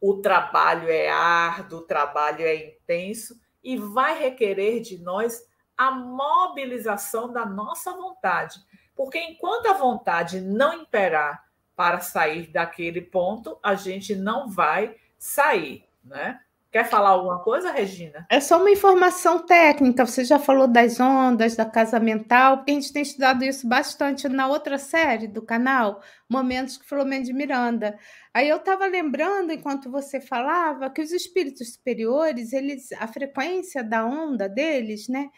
[0.00, 5.44] o trabalho é árduo, o trabalho é intenso e vai requerer de nós
[5.76, 8.60] a mobilização da nossa vontade.
[8.94, 15.84] Porque enquanto a vontade não imperar para sair daquele ponto, a gente não vai sair,
[16.04, 16.40] né?
[16.76, 18.26] Quer falar alguma coisa, Regina?
[18.28, 20.04] É só uma informação técnica.
[20.04, 24.28] Você já falou das ondas, da casa mental, porque a gente tem estudado isso bastante
[24.28, 27.98] na outra série do canal, Momentos que Filomeno de Miranda.
[28.34, 34.04] Aí eu estava lembrando, enquanto você falava, que os espíritos superiores, eles, a frequência da
[34.04, 35.30] onda deles, né?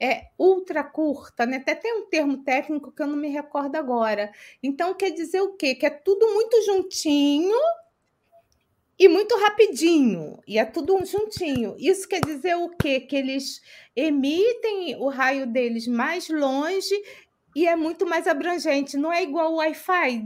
[0.00, 1.58] é ultra curta, né?
[1.58, 4.32] Até tem um termo técnico que eu não me recordo agora.
[4.62, 5.74] Então quer dizer o quê?
[5.74, 7.56] Que é tudo muito juntinho
[8.98, 11.76] e muito rapidinho, e é tudo juntinho.
[11.78, 13.00] Isso quer dizer o quê?
[13.00, 13.60] Que eles
[13.94, 16.94] emitem o raio deles mais longe
[17.54, 18.96] e é muito mais abrangente.
[18.96, 20.24] Não é igual o Wi-Fi,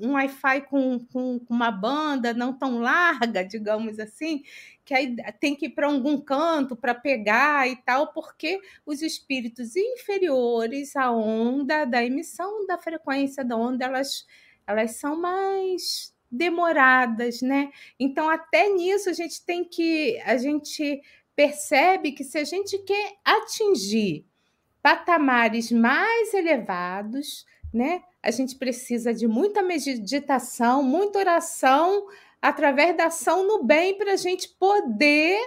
[0.00, 4.44] um Wi-Fi com, com, com, uma banda não tão larga, digamos assim,
[4.84, 9.74] que aí tem que ir para algum canto para pegar e tal, porque os espíritos
[9.74, 14.24] inferiores à onda da emissão da frequência da onda, elas,
[14.66, 17.70] elas são mais demoradas, né?
[17.98, 20.20] Então, até nisso a gente tem que.
[20.24, 21.00] A gente
[21.34, 24.24] percebe que se a gente quer atingir
[24.82, 28.02] patamares mais elevados, né?
[28.22, 32.06] A gente precisa de muita meditação, muita oração,
[32.40, 35.38] através da ação no bem, para a gente poder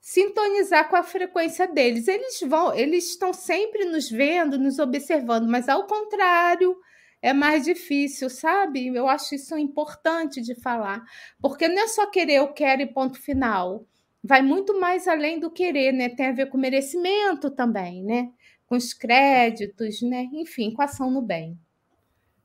[0.00, 2.08] sintonizar com a frequência deles.
[2.08, 6.76] Eles vão, eles estão sempre nos vendo, nos observando, mas ao contrário,
[7.20, 8.88] é mais difícil, sabe?
[8.88, 11.02] Eu acho isso importante de falar,
[11.40, 13.84] porque não é só querer eu quero e ponto final.
[14.22, 16.08] vai muito mais além do querer, né?
[16.08, 18.30] Tem a ver com merecimento também, né?
[18.66, 20.28] Com os créditos, né?
[20.32, 21.58] Enfim, com ação no bem.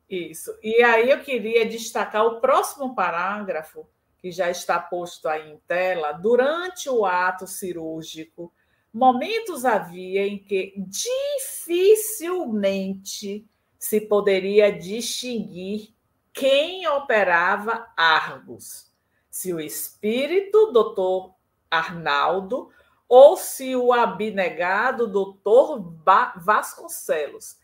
[0.09, 0.55] Isso.
[0.61, 3.87] E aí eu queria destacar o próximo parágrafo,
[4.19, 6.13] que já está posto aí em tela.
[6.13, 8.53] Durante o ato cirúrgico,
[8.93, 13.45] momentos havia em que dificilmente
[13.83, 15.93] se poderia distinguir
[16.31, 18.89] quem operava Argos,
[19.29, 21.35] se o espírito doutor
[21.69, 22.69] Arnaldo
[23.09, 25.97] ou se o abnegado doutor
[26.37, 27.57] Vasconcelos,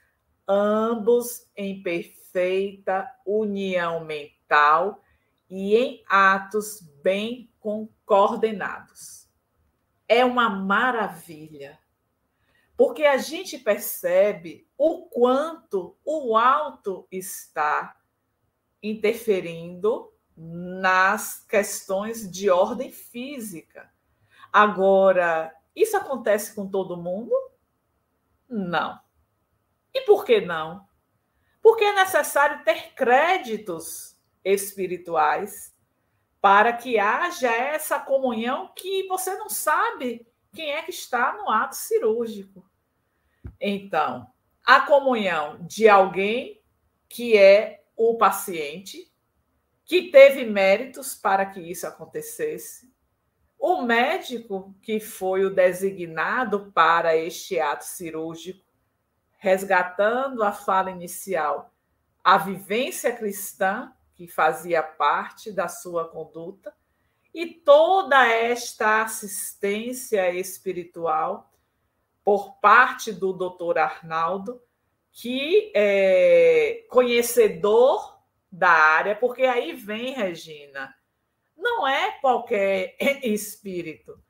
[0.45, 5.01] ambos em perfeita união mental
[5.49, 7.49] e em atos bem
[8.05, 9.25] coordenados.
[10.05, 11.79] É uma maravilha,
[12.79, 17.93] porque a gente percebe o quanto o alto está
[18.81, 23.91] interferindo nas questões de ordem física.
[24.49, 27.35] Agora, isso acontece com todo mundo?
[28.47, 28.97] Não.
[29.93, 30.87] E por que não?
[31.61, 35.75] Porque é necessário ter créditos espirituais
[36.39, 41.75] para que haja essa comunhão que você não sabe quem é que está no ato
[41.75, 42.69] cirúrgico.
[43.59, 44.27] Então,
[44.65, 46.61] a comunhão de alguém
[47.07, 49.11] que é o paciente,
[49.83, 52.93] que teve méritos para que isso acontecesse,
[53.57, 58.63] o médico que foi o designado para este ato cirúrgico,
[59.37, 61.73] resgatando a fala inicial,
[62.23, 66.73] a vivência cristã que fazia parte da sua conduta
[67.33, 71.51] e toda esta assistência espiritual
[72.23, 74.61] por parte do doutor Arnaldo,
[75.11, 78.19] que é conhecedor
[78.51, 80.93] da área, porque aí vem, Regina,
[81.57, 84.21] não é qualquer espírito.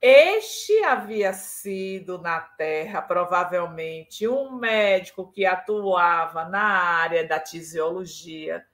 [0.00, 8.64] Este havia sido na Terra, provavelmente, um médico que atuava na área da tisiologia,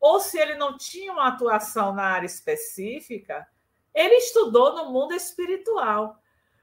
[0.00, 3.46] ou se ele não tinha uma atuação na área específica,
[3.94, 6.20] ele estudou no mundo espiritual,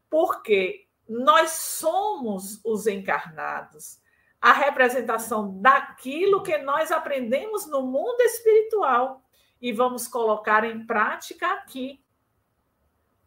[0.10, 4.00] porque nós somos os encarnados,
[4.40, 9.24] a representação daquilo que nós aprendemos no mundo espiritual
[9.62, 12.04] e vamos colocar em prática aqui.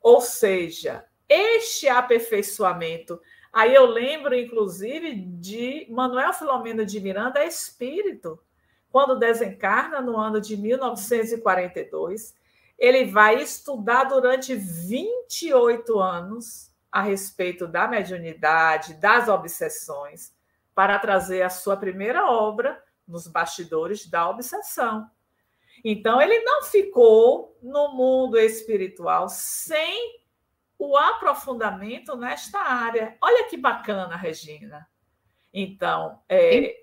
[0.00, 3.20] Ou seja, este aperfeiçoamento.
[3.52, 8.38] Aí eu lembro, inclusive, de Manuel Filomeno de Miranda, espírito.
[8.96, 12.34] Quando desencarna no ano de 1942,
[12.78, 20.34] ele vai estudar durante 28 anos a respeito da mediunidade, das obsessões,
[20.74, 25.10] para trazer a sua primeira obra nos bastidores da obsessão.
[25.84, 30.22] Então, ele não ficou no mundo espiritual sem
[30.78, 33.14] o aprofundamento nesta área.
[33.20, 34.88] Olha que bacana, Regina.
[35.58, 36.76] Então, é,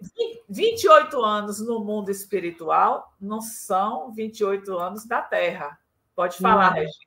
[0.50, 5.78] 28 anos no mundo espiritual não são 28 anos da Terra.
[6.16, 6.78] Pode falar, não.
[6.78, 6.98] Regina.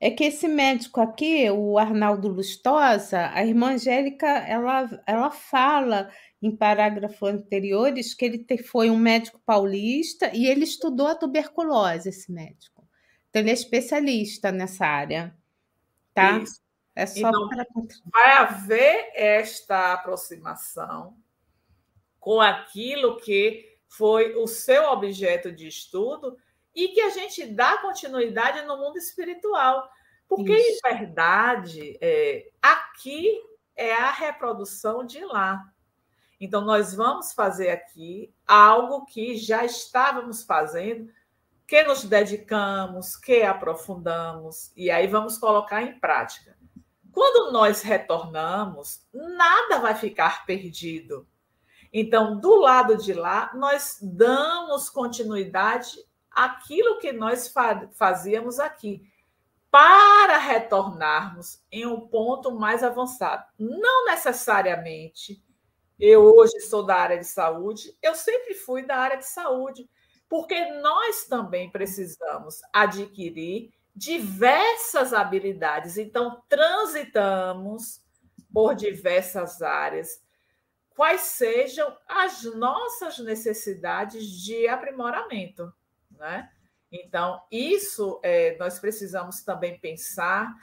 [0.00, 6.10] É que esse médico aqui, o Arnaldo Lustosa, a irmã Angélica, ela, ela fala
[6.42, 12.32] em parágrafos anteriores que ele foi um médico paulista e ele estudou a tuberculose, esse
[12.32, 12.84] médico.
[13.30, 15.32] Então, ele é especialista nessa área.
[16.12, 16.38] Tá?
[16.38, 16.65] Isso.
[16.96, 17.66] É só então, para...
[18.10, 21.14] Vai haver esta aproximação
[22.18, 26.38] com aquilo que foi o seu objeto de estudo
[26.74, 29.88] e que a gente dá continuidade no mundo espiritual.
[30.26, 30.80] Porque, Isso.
[30.86, 33.40] em verdade, é, aqui
[33.76, 35.70] é a reprodução de lá.
[36.40, 41.12] Então, nós vamos fazer aqui algo que já estávamos fazendo,
[41.66, 46.56] que nos dedicamos, que aprofundamos, e aí vamos colocar em prática.
[47.16, 51.26] Quando nós retornamos, nada vai ficar perdido.
[51.90, 55.96] Então, do lado de lá, nós damos continuidade
[56.30, 57.50] àquilo que nós
[57.94, 59.10] fazíamos aqui,
[59.70, 63.46] para retornarmos em um ponto mais avançado.
[63.58, 65.42] Não necessariamente
[65.98, 69.88] eu hoje sou da área de saúde, eu sempre fui da área de saúde,
[70.28, 75.96] porque nós também precisamos adquirir diversas habilidades.
[75.96, 78.02] Então, transitamos
[78.52, 80.22] por diversas áreas,
[80.94, 85.72] quais sejam as nossas necessidades de aprimoramento,
[86.10, 86.50] né?
[86.92, 90.54] Então, isso é, nós precisamos também pensar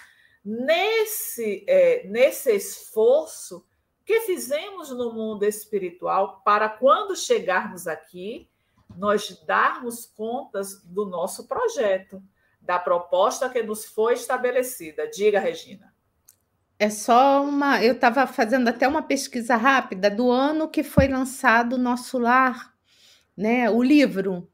[0.45, 3.65] nesse, é, nesse esforço
[4.05, 8.49] que fizemos no mundo espiritual para quando chegarmos aqui,
[8.95, 12.21] nós darmos contas do nosso projeto,
[12.63, 15.07] da proposta que nos foi estabelecida.
[15.07, 15.93] Diga, Regina.
[16.79, 17.83] É só uma.
[17.83, 22.73] Eu estava fazendo até uma pesquisa rápida do ano que foi lançado Nosso Lar,
[23.37, 23.69] né?
[23.69, 24.49] O livro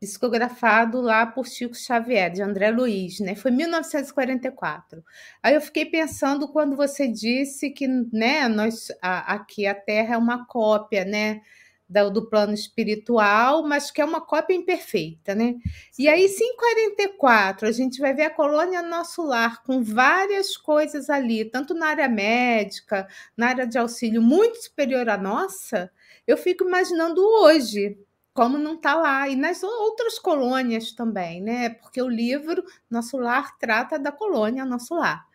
[0.00, 3.34] psicografado lá por Chico Xavier, de André Luiz, né?
[3.34, 5.04] Foi 1944.
[5.42, 10.18] Aí eu fiquei pensando quando você disse que, né, nós a, aqui a Terra é
[10.18, 11.42] uma cópia, né,
[11.90, 15.56] do, plano espiritual, mas que é uma cópia imperfeita, né?
[15.98, 20.56] E aí, se em 44 a gente vai ver a colônia Nosso Lar com várias
[20.56, 25.90] coisas ali, tanto na área médica, na área de auxílio, muito superior à nossa,
[26.26, 27.98] eu fico imaginando hoje,
[28.32, 31.70] como não está lá, e nas outras colônias também, né?
[31.70, 35.28] Porque o livro Nosso Lar trata da colônia Nosso Lar.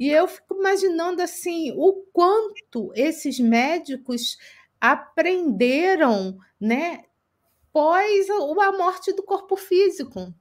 [0.00, 4.36] E eu fico imaginando assim o quanto esses médicos
[4.82, 7.04] aprenderam, né,
[7.72, 10.34] pós a morte do corpo físico.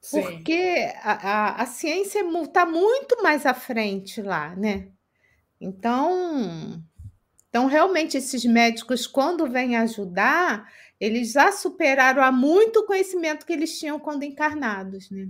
[0.00, 0.22] Sim.
[0.22, 4.88] Porque a, a, a ciência está muito mais à frente lá, né?
[5.60, 6.82] Então,
[7.50, 13.52] então, realmente, esses médicos, quando vêm ajudar, eles já superaram há muito o conhecimento que
[13.52, 15.28] eles tinham quando encarnados, né?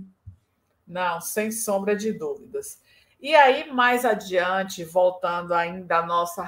[0.87, 2.81] Não, sem sombra de dúvidas.
[3.19, 6.43] E aí, mais adiante, voltando ainda à nossa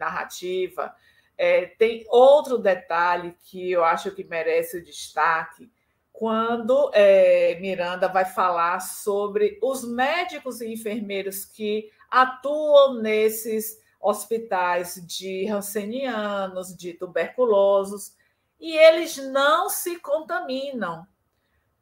[0.00, 0.92] narrativa,
[1.38, 5.70] é, tem outro detalhe que eu acho que merece o destaque,
[6.12, 15.46] quando é, Miranda vai falar sobre os médicos e enfermeiros que atuam nesses hospitais de
[15.46, 18.14] rancenianos, de tuberculosos,
[18.58, 21.06] e eles não se contaminam.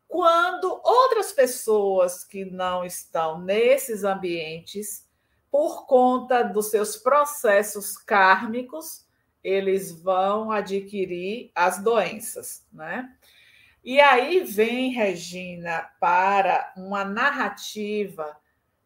[0.06, 5.07] Quando outras pessoas que não estão nesses ambientes
[5.50, 9.06] por conta dos seus processos kármicos,
[9.42, 13.08] eles vão adquirir as doenças, né?
[13.82, 18.36] E aí vem Regina para uma narrativa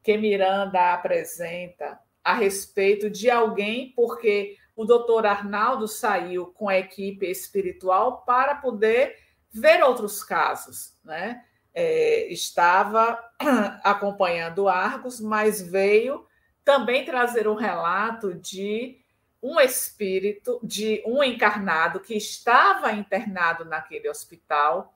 [0.03, 7.27] que Miranda apresenta a respeito de alguém, porque o doutor Arnaldo saiu com a equipe
[7.27, 9.17] espiritual para poder
[9.53, 11.45] ver outros casos, né?
[11.75, 13.19] É, estava
[13.83, 16.27] acompanhando Argos, mas veio
[16.65, 18.99] também trazer um relato de
[19.43, 24.95] um espírito, de um encarnado que estava internado naquele hospital,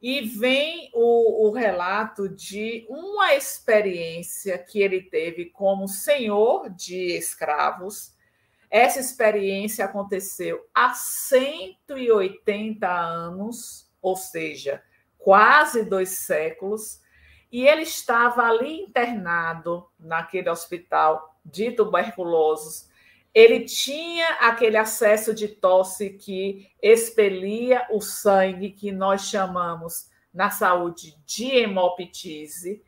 [0.00, 8.14] e vem o, o, relato de uma experiência que ele teve como senhor de escravos.
[8.70, 14.80] Essa experiência aconteceu há 180 anos, ou seja,
[15.18, 17.00] quase dois séculos,
[17.50, 22.88] e ele estava ali internado naquele hospital de tuberculosos.
[23.34, 31.16] Ele tinha aquele acesso de tosse que expelia o sangue, que nós chamamos na saúde
[31.24, 32.82] de hemoptise,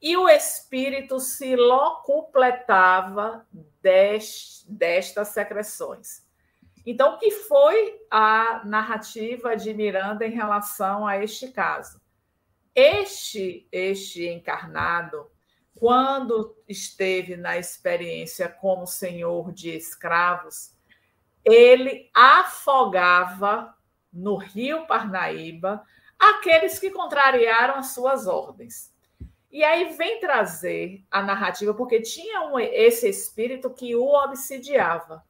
[0.00, 3.46] e o espírito se locupletava
[4.68, 6.22] destas secreções.
[6.84, 12.03] Então, o que foi a narrativa de Miranda em relação a este caso?
[12.74, 15.30] Este, este encarnado,
[15.74, 20.72] quando esteve na experiência como senhor de escravos,
[21.44, 23.76] ele afogava
[24.12, 25.84] no rio Parnaíba
[26.18, 28.92] aqueles que contrariaram as suas ordens.
[29.50, 35.24] E aí vem trazer a narrativa, porque tinha um, esse espírito que o obsidiava.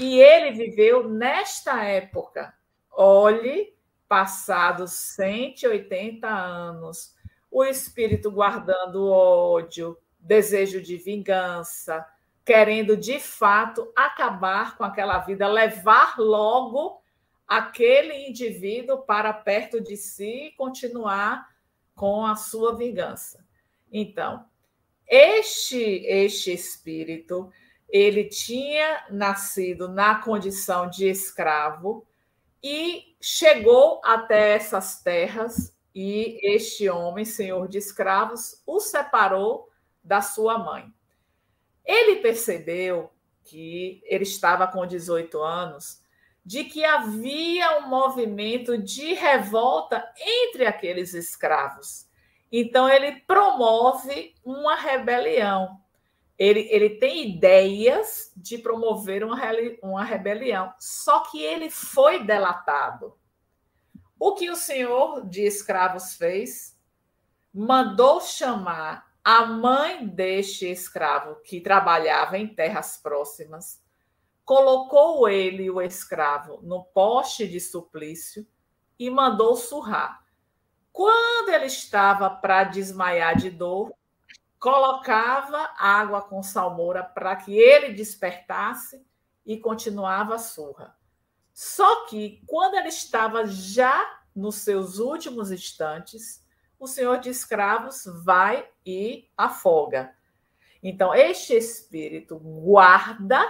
[0.00, 2.52] E ele viveu nesta época.
[2.90, 3.71] Olhe
[4.12, 7.14] passados 180 anos,
[7.50, 12.06] o espírito guardando ódio, desejo de vingança,
[12.44, 17.00] querendo de fato acabar com aquela vida, levar logo
[17.48, 21.48] aquele indivíduo para perto de si e continuar
[21.94, 23.42] com a sua vingança.
[23.90, 24.44] Então,
[25.08, 27.50] este este espírito,
[27.88, 32.06] ele tinha nascido na condição de escravo,
[32.62, 39.68] e chegou até essas terras e este homem, senhor de escravos, o separou
[40.02, 40.92] da sua mãe.
[41.84, 43.10] Ele percebeu
[43.44, 46.00] que ele estava com 18 anos,
[46.44, 52.06] de que havia um movimento de revolta entre aqueles escravos.
[52.50, 55.81] Então ele promove uma rebelião
[56.42, 59.38] ele, ele tem ideias de promover uma,
[59.80, 63.16] uma rebelião, só que ele foi delatado.
[64.18, 66.76] O que o senhor de escravos fez?
[67.54, 73.80] Mandou chamar a mãe deste escravo que trabalhava em terras próximas,
[74.44, 78.44] colocou ele, o escravo, no poste de suplício
[78.98, 80.24] e mandou surrar.
[80.90, 83.94] Quando ele estava para desmaiar de dor,
[84.62, 89.04] colocava água com salmoura para que ele despertasse
[89.44, 90.96] e continuava a surra.
[91.52, 96.46] Só que quando ele estava já nos seus últimos instantes,
[96.78, 100.14] o senhor de escravos vai e afoga.
[100.80, 103.44] Então, este espírito guarda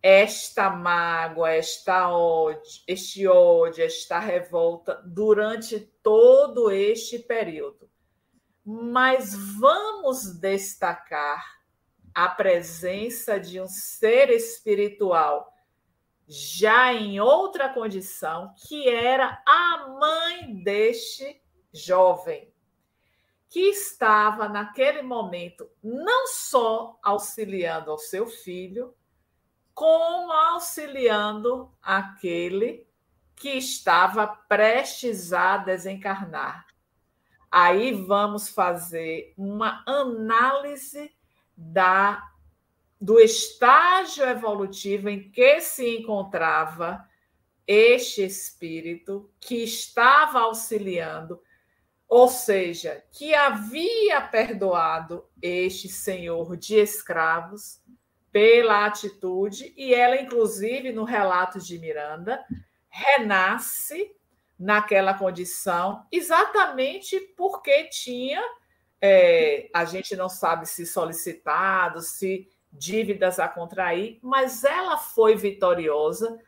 [0.00, 7.91] esta mágoa, esta ódio, este ódio, esta revolta durante todo este período.
[8.64, 11.62] Mas vamos destacar
[12.14, 15.52] a presença de um ser espiritual
[16.28, 21.42] já em outra condição, que era a mãe deste
[21.72, 22.52] jovem,
[23.48, 28.94] que estava naquele momento não só auxiliando ao seu filho,
[29.74, 32.86] como auxiliando aquele
[33.36, 36.66] que estava prestes a desencarnar.
[37.52, 41.14] Aí vamos fazer uma análise
[41.54, 42.26] da
[42.98, 47.04] do estágio evolutivo em que se encontrava
[47.66, 51.42] este espírito que estava auxiliando,
[52.08, 57.82] ou seja, que havia perdoado este senhor de escravos
[58.30, 62.42] pela atitude, e ela, inclusive, no relato de Miranda,
[62.88, 64.14] renasce
[64.62, 68.40] naquela condição exatamente porque tinha,
[69.00, 76.38] é, a gente não sabe se solicitado, se dívidas a contrair, mas ela foi vitoriosa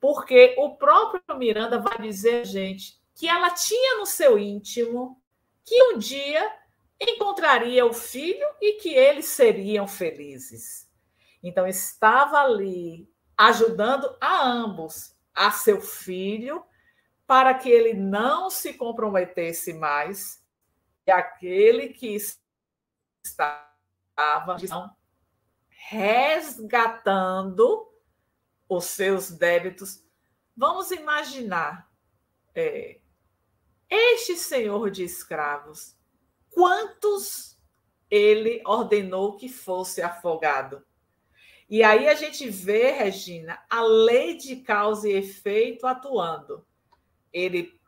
[0.00, 5.20] porque o próprio Miranda vai dizer gente que ela tinha no seu íntimo
[5.64, 6.48] que um dia
[7.00, 10.88] encontraria o filho e que eles seriam felizes.
[11.42, 16.64] Então, estava ali ajudando a ambos, a seu filho,
[17.26, 20.44] para que ele não se comprometesse mais,
[21.06, 22.16] e aquele que
[23.24, 23.66] estava
[25.68, 27.90] resgatando
[28.68, 30.02] os seus débitos.
[30.56, 31.90] Vamos imaginar
[32.54, 33.00] é,
[33.90, 35.96] este senhor de escravos,
[36.50, 37.58] quantos
[38.10, 40.84] ele ordenou que fosse afogado?
[41.68, 46.64] E aí a gente vê, Regina, a lei de causa e efeito atuando.
[47.34, 47.78] Ele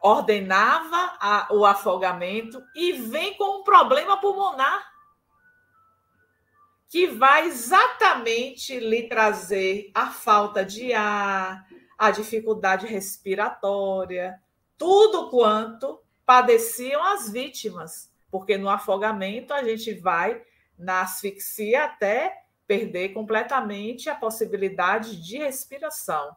[0.00, 4.94] ordenava a, o afogamento e vem com um problema pulmonar
[6.88, 11.66] que vai exatamente lhe trazer a falta de ar,
[11.98, 14.40] a dificuldade respiratória,
[14.78, 20.42] tudo quanto padeciam as vítimas, porque no afogamento a gente vai
[20.78, 26.36] na asfixia até perder completamente a possibilidade de respiração.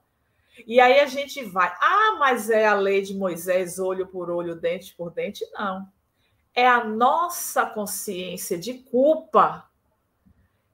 [0.66, 4.56] E aí a gente vai, ah, mas é a lei de Moisés, olho por olho,
[4.56, 5.46] dente por dente?
[5.54, 5.88] Não.
[6.54, 9.70] É a nossa consciência de culpa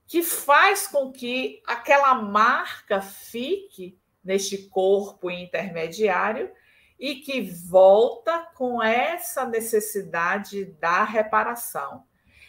[0.07, 6.51] que faz com que aquela marca fique neste corpo intermediário
[6.99, 12.03] e que volta com essa necessidade da reparação.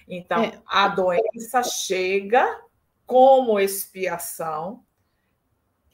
[0.08, 0.62] Então, é.
[0.66, 2.62] a doença chega
[3.04, 4.85] como expiação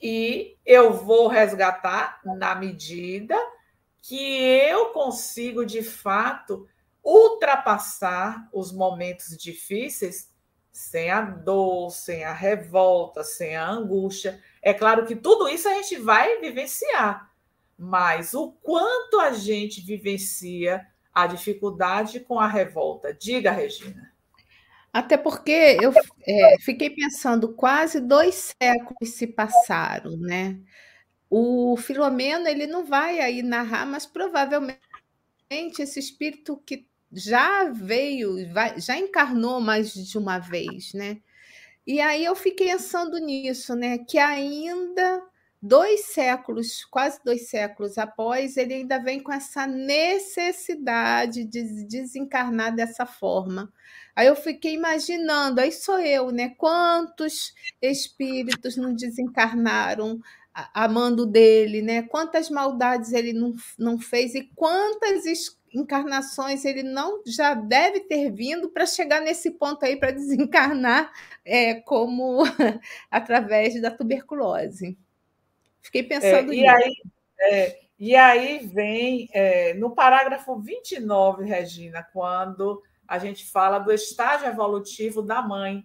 [0.03, 3.37] e eu vou resgatar na medida
[4.03, 6.69] que eu consigo de fato
[7.05, 10.33] ultrapassar os momentos difíceis
[10.73, 14.43] sem a dor, sem a revolta, sem a angústia.
[14.61, 17.31] É claro que tudo isso a gente vai vivenciar,
[17.79, 20.85] mas o quanto a gente vivencia
[21.15, 23.15] a dificuldade com a revolta?
[23.15, 24.12] Diga, Regina.
[24.93, 25.93] Até porque eu
[26.27, 30.61] é, fiquei pensando, quase dois séculos se passaram, né?
[31.31, 34.81] O Filomeno ele não vai aí narrar, mas provavelmente
[35.81, 38.37] esse espírito que já veio,
[38.79, 41.19] já encarnou mais de uma vez, né?
[41.87, 43.99] E aí eu fiquei pensando nisso, né?
[43.99, 45.23] Que ainda
[45.63, 53.07] dois séculos, quase dois séculos após, ele ainda vem com essa necessidade de desencarnar dessa
[53.07, 53.73] forma.
[54.17, 56.51] Aí eu fiquei imaginando, aí sou eu, né?
[56.59, 60.21] Quantos espíritos não desencarnaram
[60.75, 62.03] amando dele, né?
[62.03, 65.25] Quantas maldades ele não, não fez e quantas
[65.75, 71.11] encarnações ele não já deve ter vindo para chegar nesse ponto aí para desencarnar
[71.45, 72.43] é, como
[73.11, 74.99] através da tuberculose.
[75.83, 76.93] Fiquei pensando é, e Aí,
[77.41, 84.49] é, e aí vem é, no parágrafo 29, Regina, quando a gente fala do estágio
[84.49, 85.85] evolutivo da mãe.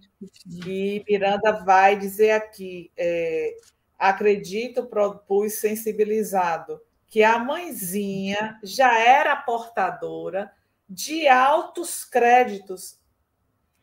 [0.65, 3.53] E Miranda vai dizer aqui: é,
[3.99, 10.51] acredito, propus sensibilizado, que a mãezinha já era portadora
[10.89, 12.97] de altos créditos,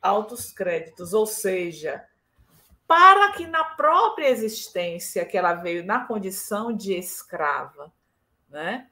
[0.01, 2.03] altos créditos, ou seja,
[2.87, 7.93] para que na própria existência que ela veio na condição de escrava,
[8.49, 8.89] né?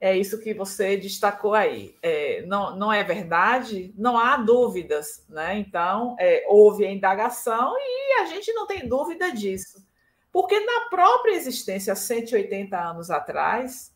[0.00, 1.96] É isso que você destacou aí.
[2.00, 3.92] É, não, não é verdade?
[3.96, 5.58] Não há dúvidas, né?
[5.58, 9.84] Então, é, houve a indagação e a gente não tem dúvida disso.
[10.30, 13.92] Porque na própria existência, 180 anos atrás,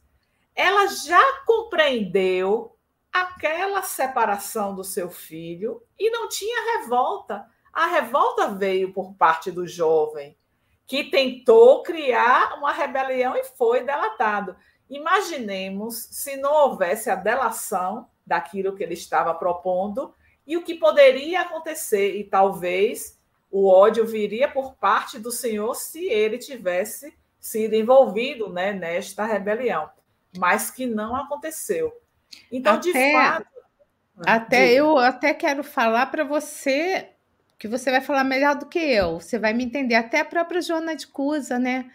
[0.57, 2.77] ela já compreendeu
[3.13, 7.47] aquela separação do seu filho e não tinha revolta.
[7.73, 10.37] A revolta veio por parte do jovem,
[10.87, 14.55] que tentou criar uma rebelião e foi delatado.
[14.91, 20.15] Imaginemos se não houvesse a delação daquilo que ele estava propondo
[20.47, 23.19] e o que poderia acontecer, e talvez
[23.51, 29.89] o ódio viria por parte do Senhor se ele tivesse sido envolvido né, nesta rebelião,
[30.37, 31.93] mas que não aconteceu.
[32.51, 33.47] Então, até, de fato.
[34.27, 34.77] Até diga.
[34.77, 37.12] eu até quero falar para você
[37.63, 39.95] que você vai falar melhor do que eu, você vai me entender.
[39.95, 41.91] Até a própria Joana de Cusa, né?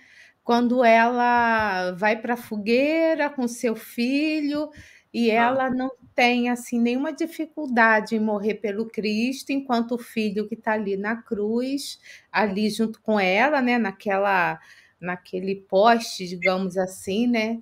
[0.47, 4.70] quando ela vai para a fogueira com seu filho
[5.13, 10.55] e ela não tem assim nenhuma dificuldade em morrer pelo Cristo, enquanto o filho que
[10.55, 11.99] está ali na cruz,
[12.32, 14.57] ali junto com ela, né, naquela
[15.01, 17.59] naquele poste, digamos assim, né,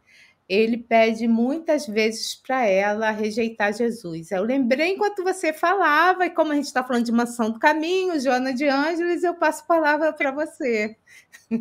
[0.47, 4.31] ele pede muitas vezes para ela rejeitar Jesus.
[4.31, 8.19] Eu lembrei enquanto você falava, e como a gente está falando de Mansão do Caminho,
[8.19, 10.95] Joana de Ângeles, eu passo a palavra para você.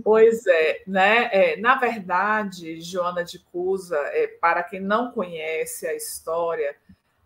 [0.03, 1.29] Pois é, né?
[1.33, 6.77] É, na verdade, Joana de Cusa, é, para quem não conhece a história,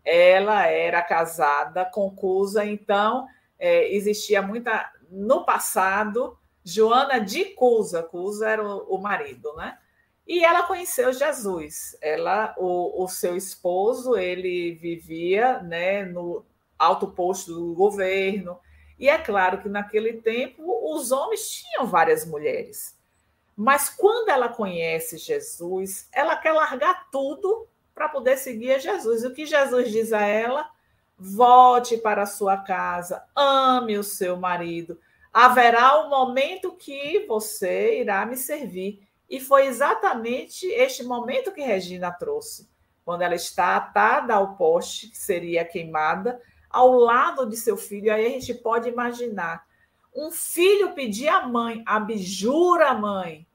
[0.03, 4.91] ela era casada com Cusa, então é, existia muita.
[5.11, 9.77] No passado, Joana de Cusa, Cusa era o, o marido, né?
[10.29, 11.97] E ela conheceu Jesus.
[11.99, 16.45] Ela, o, o seu esposo, ele vivia né, no
[16.77, 18.59] alto posto do governo.
[18.99, 20.61] E é claro que naquele tempo
[20.93, 22.95] os homens tinham várias mulheres.
[23.57, 29.25] Mas quando ela conhece Jesus, ela quer largar tudo para poder seguir a Jesus.
[29.25, 30.69] O que Jesus diz a ela?
[31.17, 34.99] Volte para a sua casa, ame o seu marido.
[35.33, 39.08] Haverá um momento que você irá me servir.
[39.29, 42.67] E foi exatamente este momento que Regina trouxe,
[43.05, 48.13] quando ela está atada ao poste, que seria queimada, ao lado de seu filho.
[48.13, 49.65] Aí a gente pode imaginar
[50.15, 53.47] um filho pedir à mãe, abjura a mãe,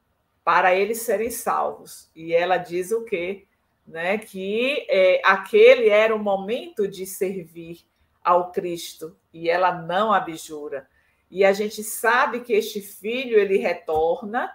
[0.45, 2.11] para eles serem salvos.
[2.15, 3.47] E ela diz o quê?
[3.87, 4.19] Né?
[4.19, 7.85] Que é, aquele era o momento de servir
[8.23, 10.89] ao Cristo e ela não abjura.
[11.31, 14.53] E a gente sabe que este filho ele retorna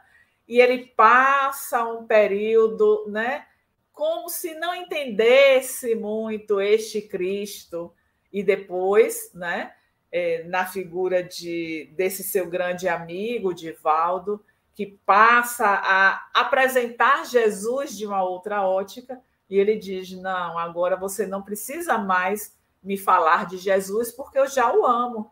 [0.49, 3.45] e ele passa um período, né,
[3.93, 7.93] como se não entendesse muito este Cristo
[8.33, 9.73] e depois, né,
[10.11, 14.43] é, na figura de desse seu grande amigo, Divaldo,
[14.73, 21.27] que passa a apresentar Jesus de uma outra ótica e ele diz: "Não, agora você
[21.27, 25.31] não precisa mais me falar de Jesus porque eu já o amo.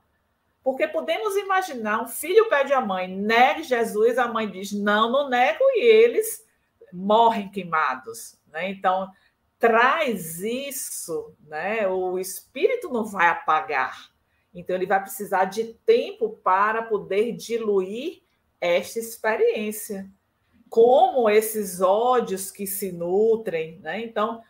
[0.68, 5.30] Porque podemos imaginar, um filho pede à mãe, negue Jesus, a mãe diz, não, não
[5.30, 6.46] nego, e eles
[6.92, 8.38] morrem queimados.
[8.52, 8.72] Né?
[8.72, 9.10] Então,
[9.58, 11.88] traz isso, né?
[11.88, 14.12] o espírito não vai apagar.
[14.54, 18.24] Então, ele vai precisar de tempo para poder diluir
[18.60, 20.12] esta experiência.
[20.70, 23.80] Como esses ódios que se nutrem.
[23.80, 24.02] Né?
[24.02, 24.44] Então,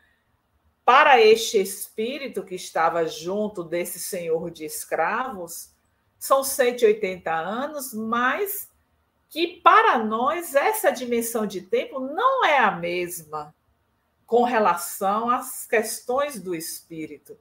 [0.83, 5.76] para este espírito que estava junto desse senhor de escravos,
[6.17, 8.69] são 180 anos, mas
[9.29, 13.53] que para nós essa dimensão de tempo não é a mesma
[14.25, 17.37] com relação às questões do espírito.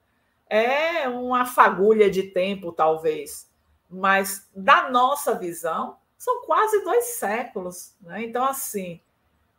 [0.49, 3.51] É uma fagulha de tempo, talvez,
[3.91, 7.95] mas da nossa visão, são quase dois séculos.
[8.01, 8.23] Né?
[8.25, 9.01] Então, assim,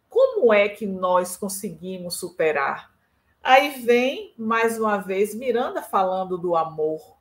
[0.09, 2.93] como é que nós conseguimos superar?
[3.43, 7.16] Aí vem, mais uma vez, Miranda falando do amor.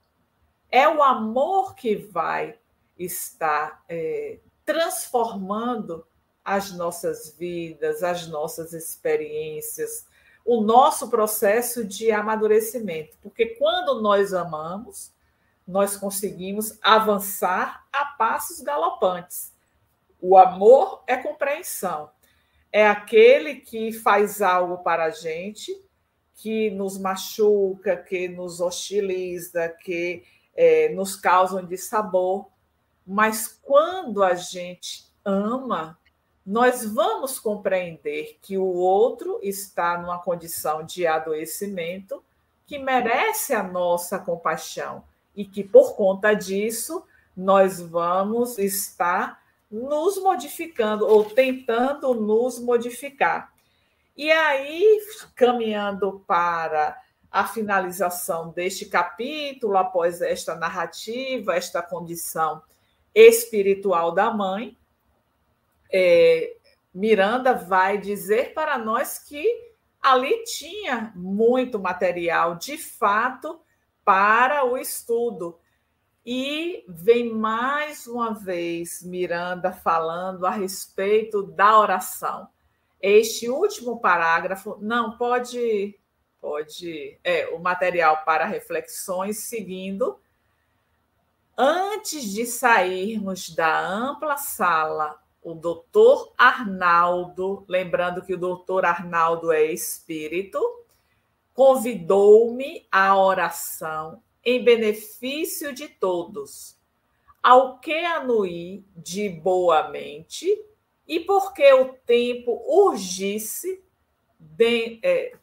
[0.70, 2.58] É o amor que vai
[2.98, 6.06] estar é, transformando
[6.44, 10.06] as nossas vidas, as nossas experiências,
[10.44, 13.16] o nosso processo de amadurecimento.
[13.20, 15.12] Porque quando nós amamos,
[15.66, 19.52] nós conseguimos avançar a passos galopantes.
[20.20, 22.10] O amor é compreensão.
[22.72, 25.76] É aquele que faz algo para a gente,
[26.36, 30.22] que nos machuca, que nos hostiliza, que
[30.56, 32.48] é, nos causam de sabor,
[33.06, 35.98] mas quando a gente ama,
[36.44, 42.22] nós vamos compreender que o outro está numa condição de adoecimento
[42.66, 45.04] que merece a nossa compaixão
[45.34, 47.04] e que, por conta disso,
[47.36, 53.52] nós vamos estar nos modificando ou tentando nos modificar.
[54.16, 55.00] E aí,
[55.34, 57.00] caminhando para
[57.36, 62.62] a finalização deste capítulo, após esta narrativa, esta condição
[63.14, 64.74] espiritual da mãe,
[65.92, 66.56] é,
[66.94, 69.44] Miranda vai dizer para nós que
[70.00, 73.60] ali tinha muito material, de fato,
[74.02, 75.58] para o estudo.
[76.24, 82.48] E vem mais uma vez Miranda falando a respeito da oração.
[82.98, 85.98] Este último parágrafo, não pode,
[86.46, 90.16] pode, é o material para reflexões seguindo.
[91.58, 99.64] Antes de sairmos da ampla sala o doutor Arnaldo, lembrando que o doutor Arnaldo é
[99.72, 100.60] espírito,
[101.52, 106.76] convidou-me à oração em benefício de todos,
[107.42, 110.46] ao que anuí de boa mente,
[111.08, 113.82] e porque o tempo urgisse,
[114.38, 115.36] de, é,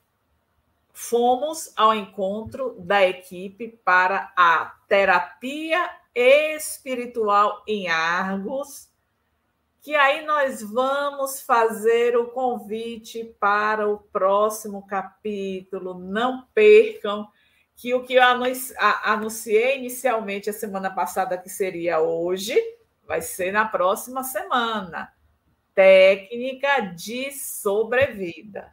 [0.93, 8.93] fomos ao encontro da equipe para a terapia espiritual em Argos
[9.83, 15.99] que aí nós vamos fazer o convite para o próximo capítulo.
[15.99, 17.27] Não percam
[17.75, 18.23] que o que eu
[19.03, 22.57] anunciei inicialmente a semana passada, que seria hoje,
[23.05, 25.11] vai ser na próxima semana.
[25.75, 28.71] Técnica de sobrevida.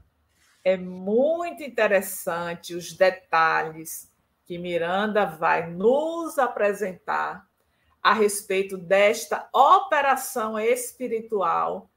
[0.63, 4.11] É muito interessante os detalhes
[4.45, 7.49] que Miranda vai nos apresentar
[8.03, 11.91] a respeito desta operação espiritual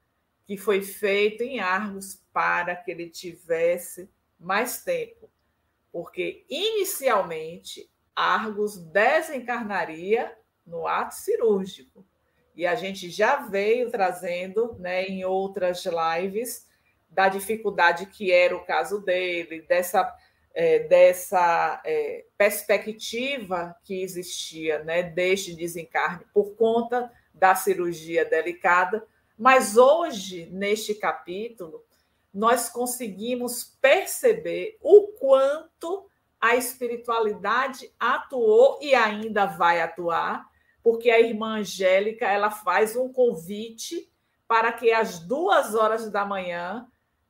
[0.46, 5.30] que foi feita em Argos para que ele tivesse mais tempo.
[5.90, 10.36] Porque, inicialmente, Argos desencarnaria
[10.66, 12.04] no ato cirúrgico.
[12.54, 16.68] E a gente já veio trazendo né, em outras lives
[17.14, 20.14] da dificuldade que era o caso dele, dessa
[20.54, 29.04] é, dessa é, perspectiva que existia né, deste desencarne por conta da cirurgia delicada.
[29.36, 31.82] Mas hoje, neste capítulo,
[32.32, 36.08] nós conseguimos perceber o quanto
[36.40, 40.48] a espiritualidade atuou e ainda vai atuar,
[40.82, 44.08] porque a irmã Angélica ela faz um convite
[44.46, 46.86] para que às duas horas da manhã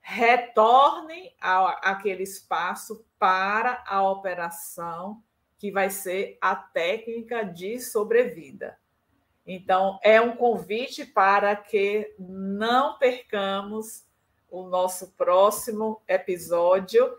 [0.07, 5.23] retornem àquele espaço para a operação
[5.57, 8.79] que vai ser a técnica de sobrevida.
[9.47, 14.05] Então, é um convite para que não percamos
[14.51, 17.11] o nosso próximo episódio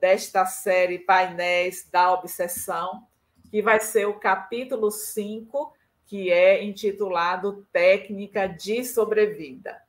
[0.00, 3.06] desta série Painéis da Obsessão,
[3.52, 5.72] que vai ser o capítulo 5,
[6.06, 9.80] que é intitulado Técnica de Sobrevida.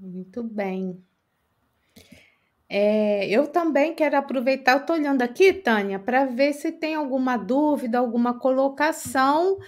[0.00, 1.04] Muito bem.
[2.68, 7.36] É, eu também quero aproveitar, eu estou olhando aqui, Tânia, para ver se tem alguma
[7.36, 9.58] dúvida, alguma colocação,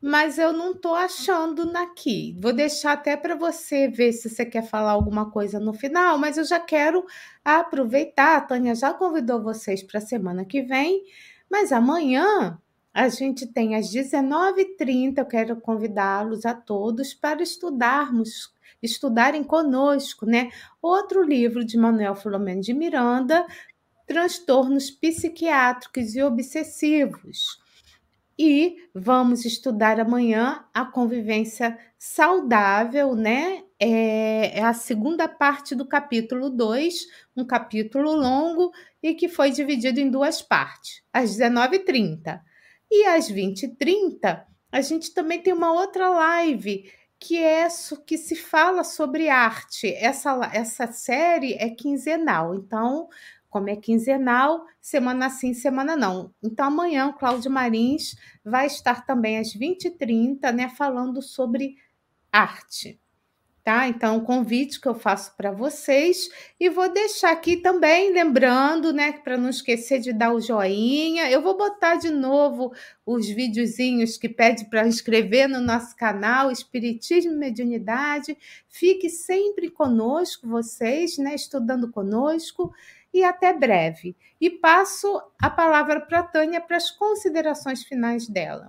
[0.00, 2.36] mas eu não estou achando aqui.
[2.40, 6.38] Vou deixar até para você ver se você quer falar alguma coisa no final, mas
[6.38, 7.04] eu já quero
[7.44, 8.36] aproveitar.
[8.36, 11.02] A Tânia já convidou vocês para a semana que vem,
[11.50, 12.58] mas amanhã
[12.94, 18.51] a gente tem às 19h30, eu quero convidá-los a todos para estudarmos
[18.82, 20.50] estudarem conosco, né?
[20.80, 23.46] Outro livro de Manuel Filomeno de Miranda,
[24.06, 27.62] Transtornos Psiquiátricos e Obsessivos.
[28.38, 33.62] E vamos estudar amanhã a convivência saudável, né?
[33.78, 37.06] É, é a segunda parte do capítulo 2,
[37.36, 38.72] um capítulo longo
[39.02, 42.40] e que foi dividido em duas partes, às 19h30.
[42.90, 46.90] E às 20h30, a gente também tem uma outra live
[47.22, 47.68] que é
[48.04, 49.94] que se fala sobre arte.
[49.94, 53.08] Essa, essa série é quinzenal, então,
[53.48, 56.34] como é quinzenal, semana sim, semana não.
[56.42, 61.76] Então, amanhã, Cláudio Marins vai estar também às 20h30, né, falando sobre
[62.32, 63.01] arte
[63.64, 63.86] tá?
[63.88, 69.12] Então, o convite que eu faço para vocês e vou deixar aqui também, lembrando, né,
[69.12, 71.30] para não esquecer de dar o joinha.
[71.30, 72.72] Eu vou botar de novo
[73.06, 78.36] os videozinhos que pede para inscrever no nosso canal Espiritismo e Mediunidade.
[78.68, 82.72] Fique sempre conosco, vocês, né, estudando conosco.
[83.14, 84.16] E até breve.
[84.40, 88.68] E passo a palavra para a Tânia para as considerações finais dela.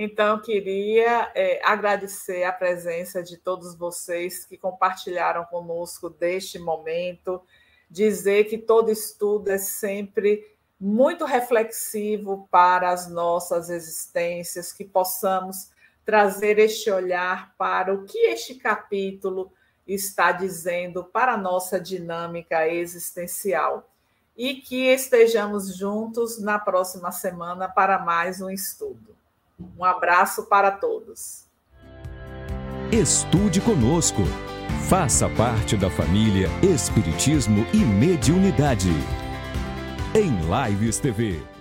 [0.00, 7.42] Então, queria é, agradecer a presença de todos vocês que compartilharam conosco deste momento,
[7.90, 15.72] dizer que todo estudo é sempre muito reflexivo para as nossas existências, que possamos
[16.04, 19.52] trazer este olhar para o que este capítulo
[19.84, 23.90] está dizendo para a nossa dinâmica existencial.
[24.36, 29.18] E que estejamos juntos na próxima semana para mais um estudo.
[29.58, 31.46] Um abraço para todos.
[32.92, 34.22] Estude conosco.
[34.88, 38.90] Faça parte da família Espiritismo e Mediunidade.
[40.14, 40.30] Em
[40.70, 41.57] Lives TV.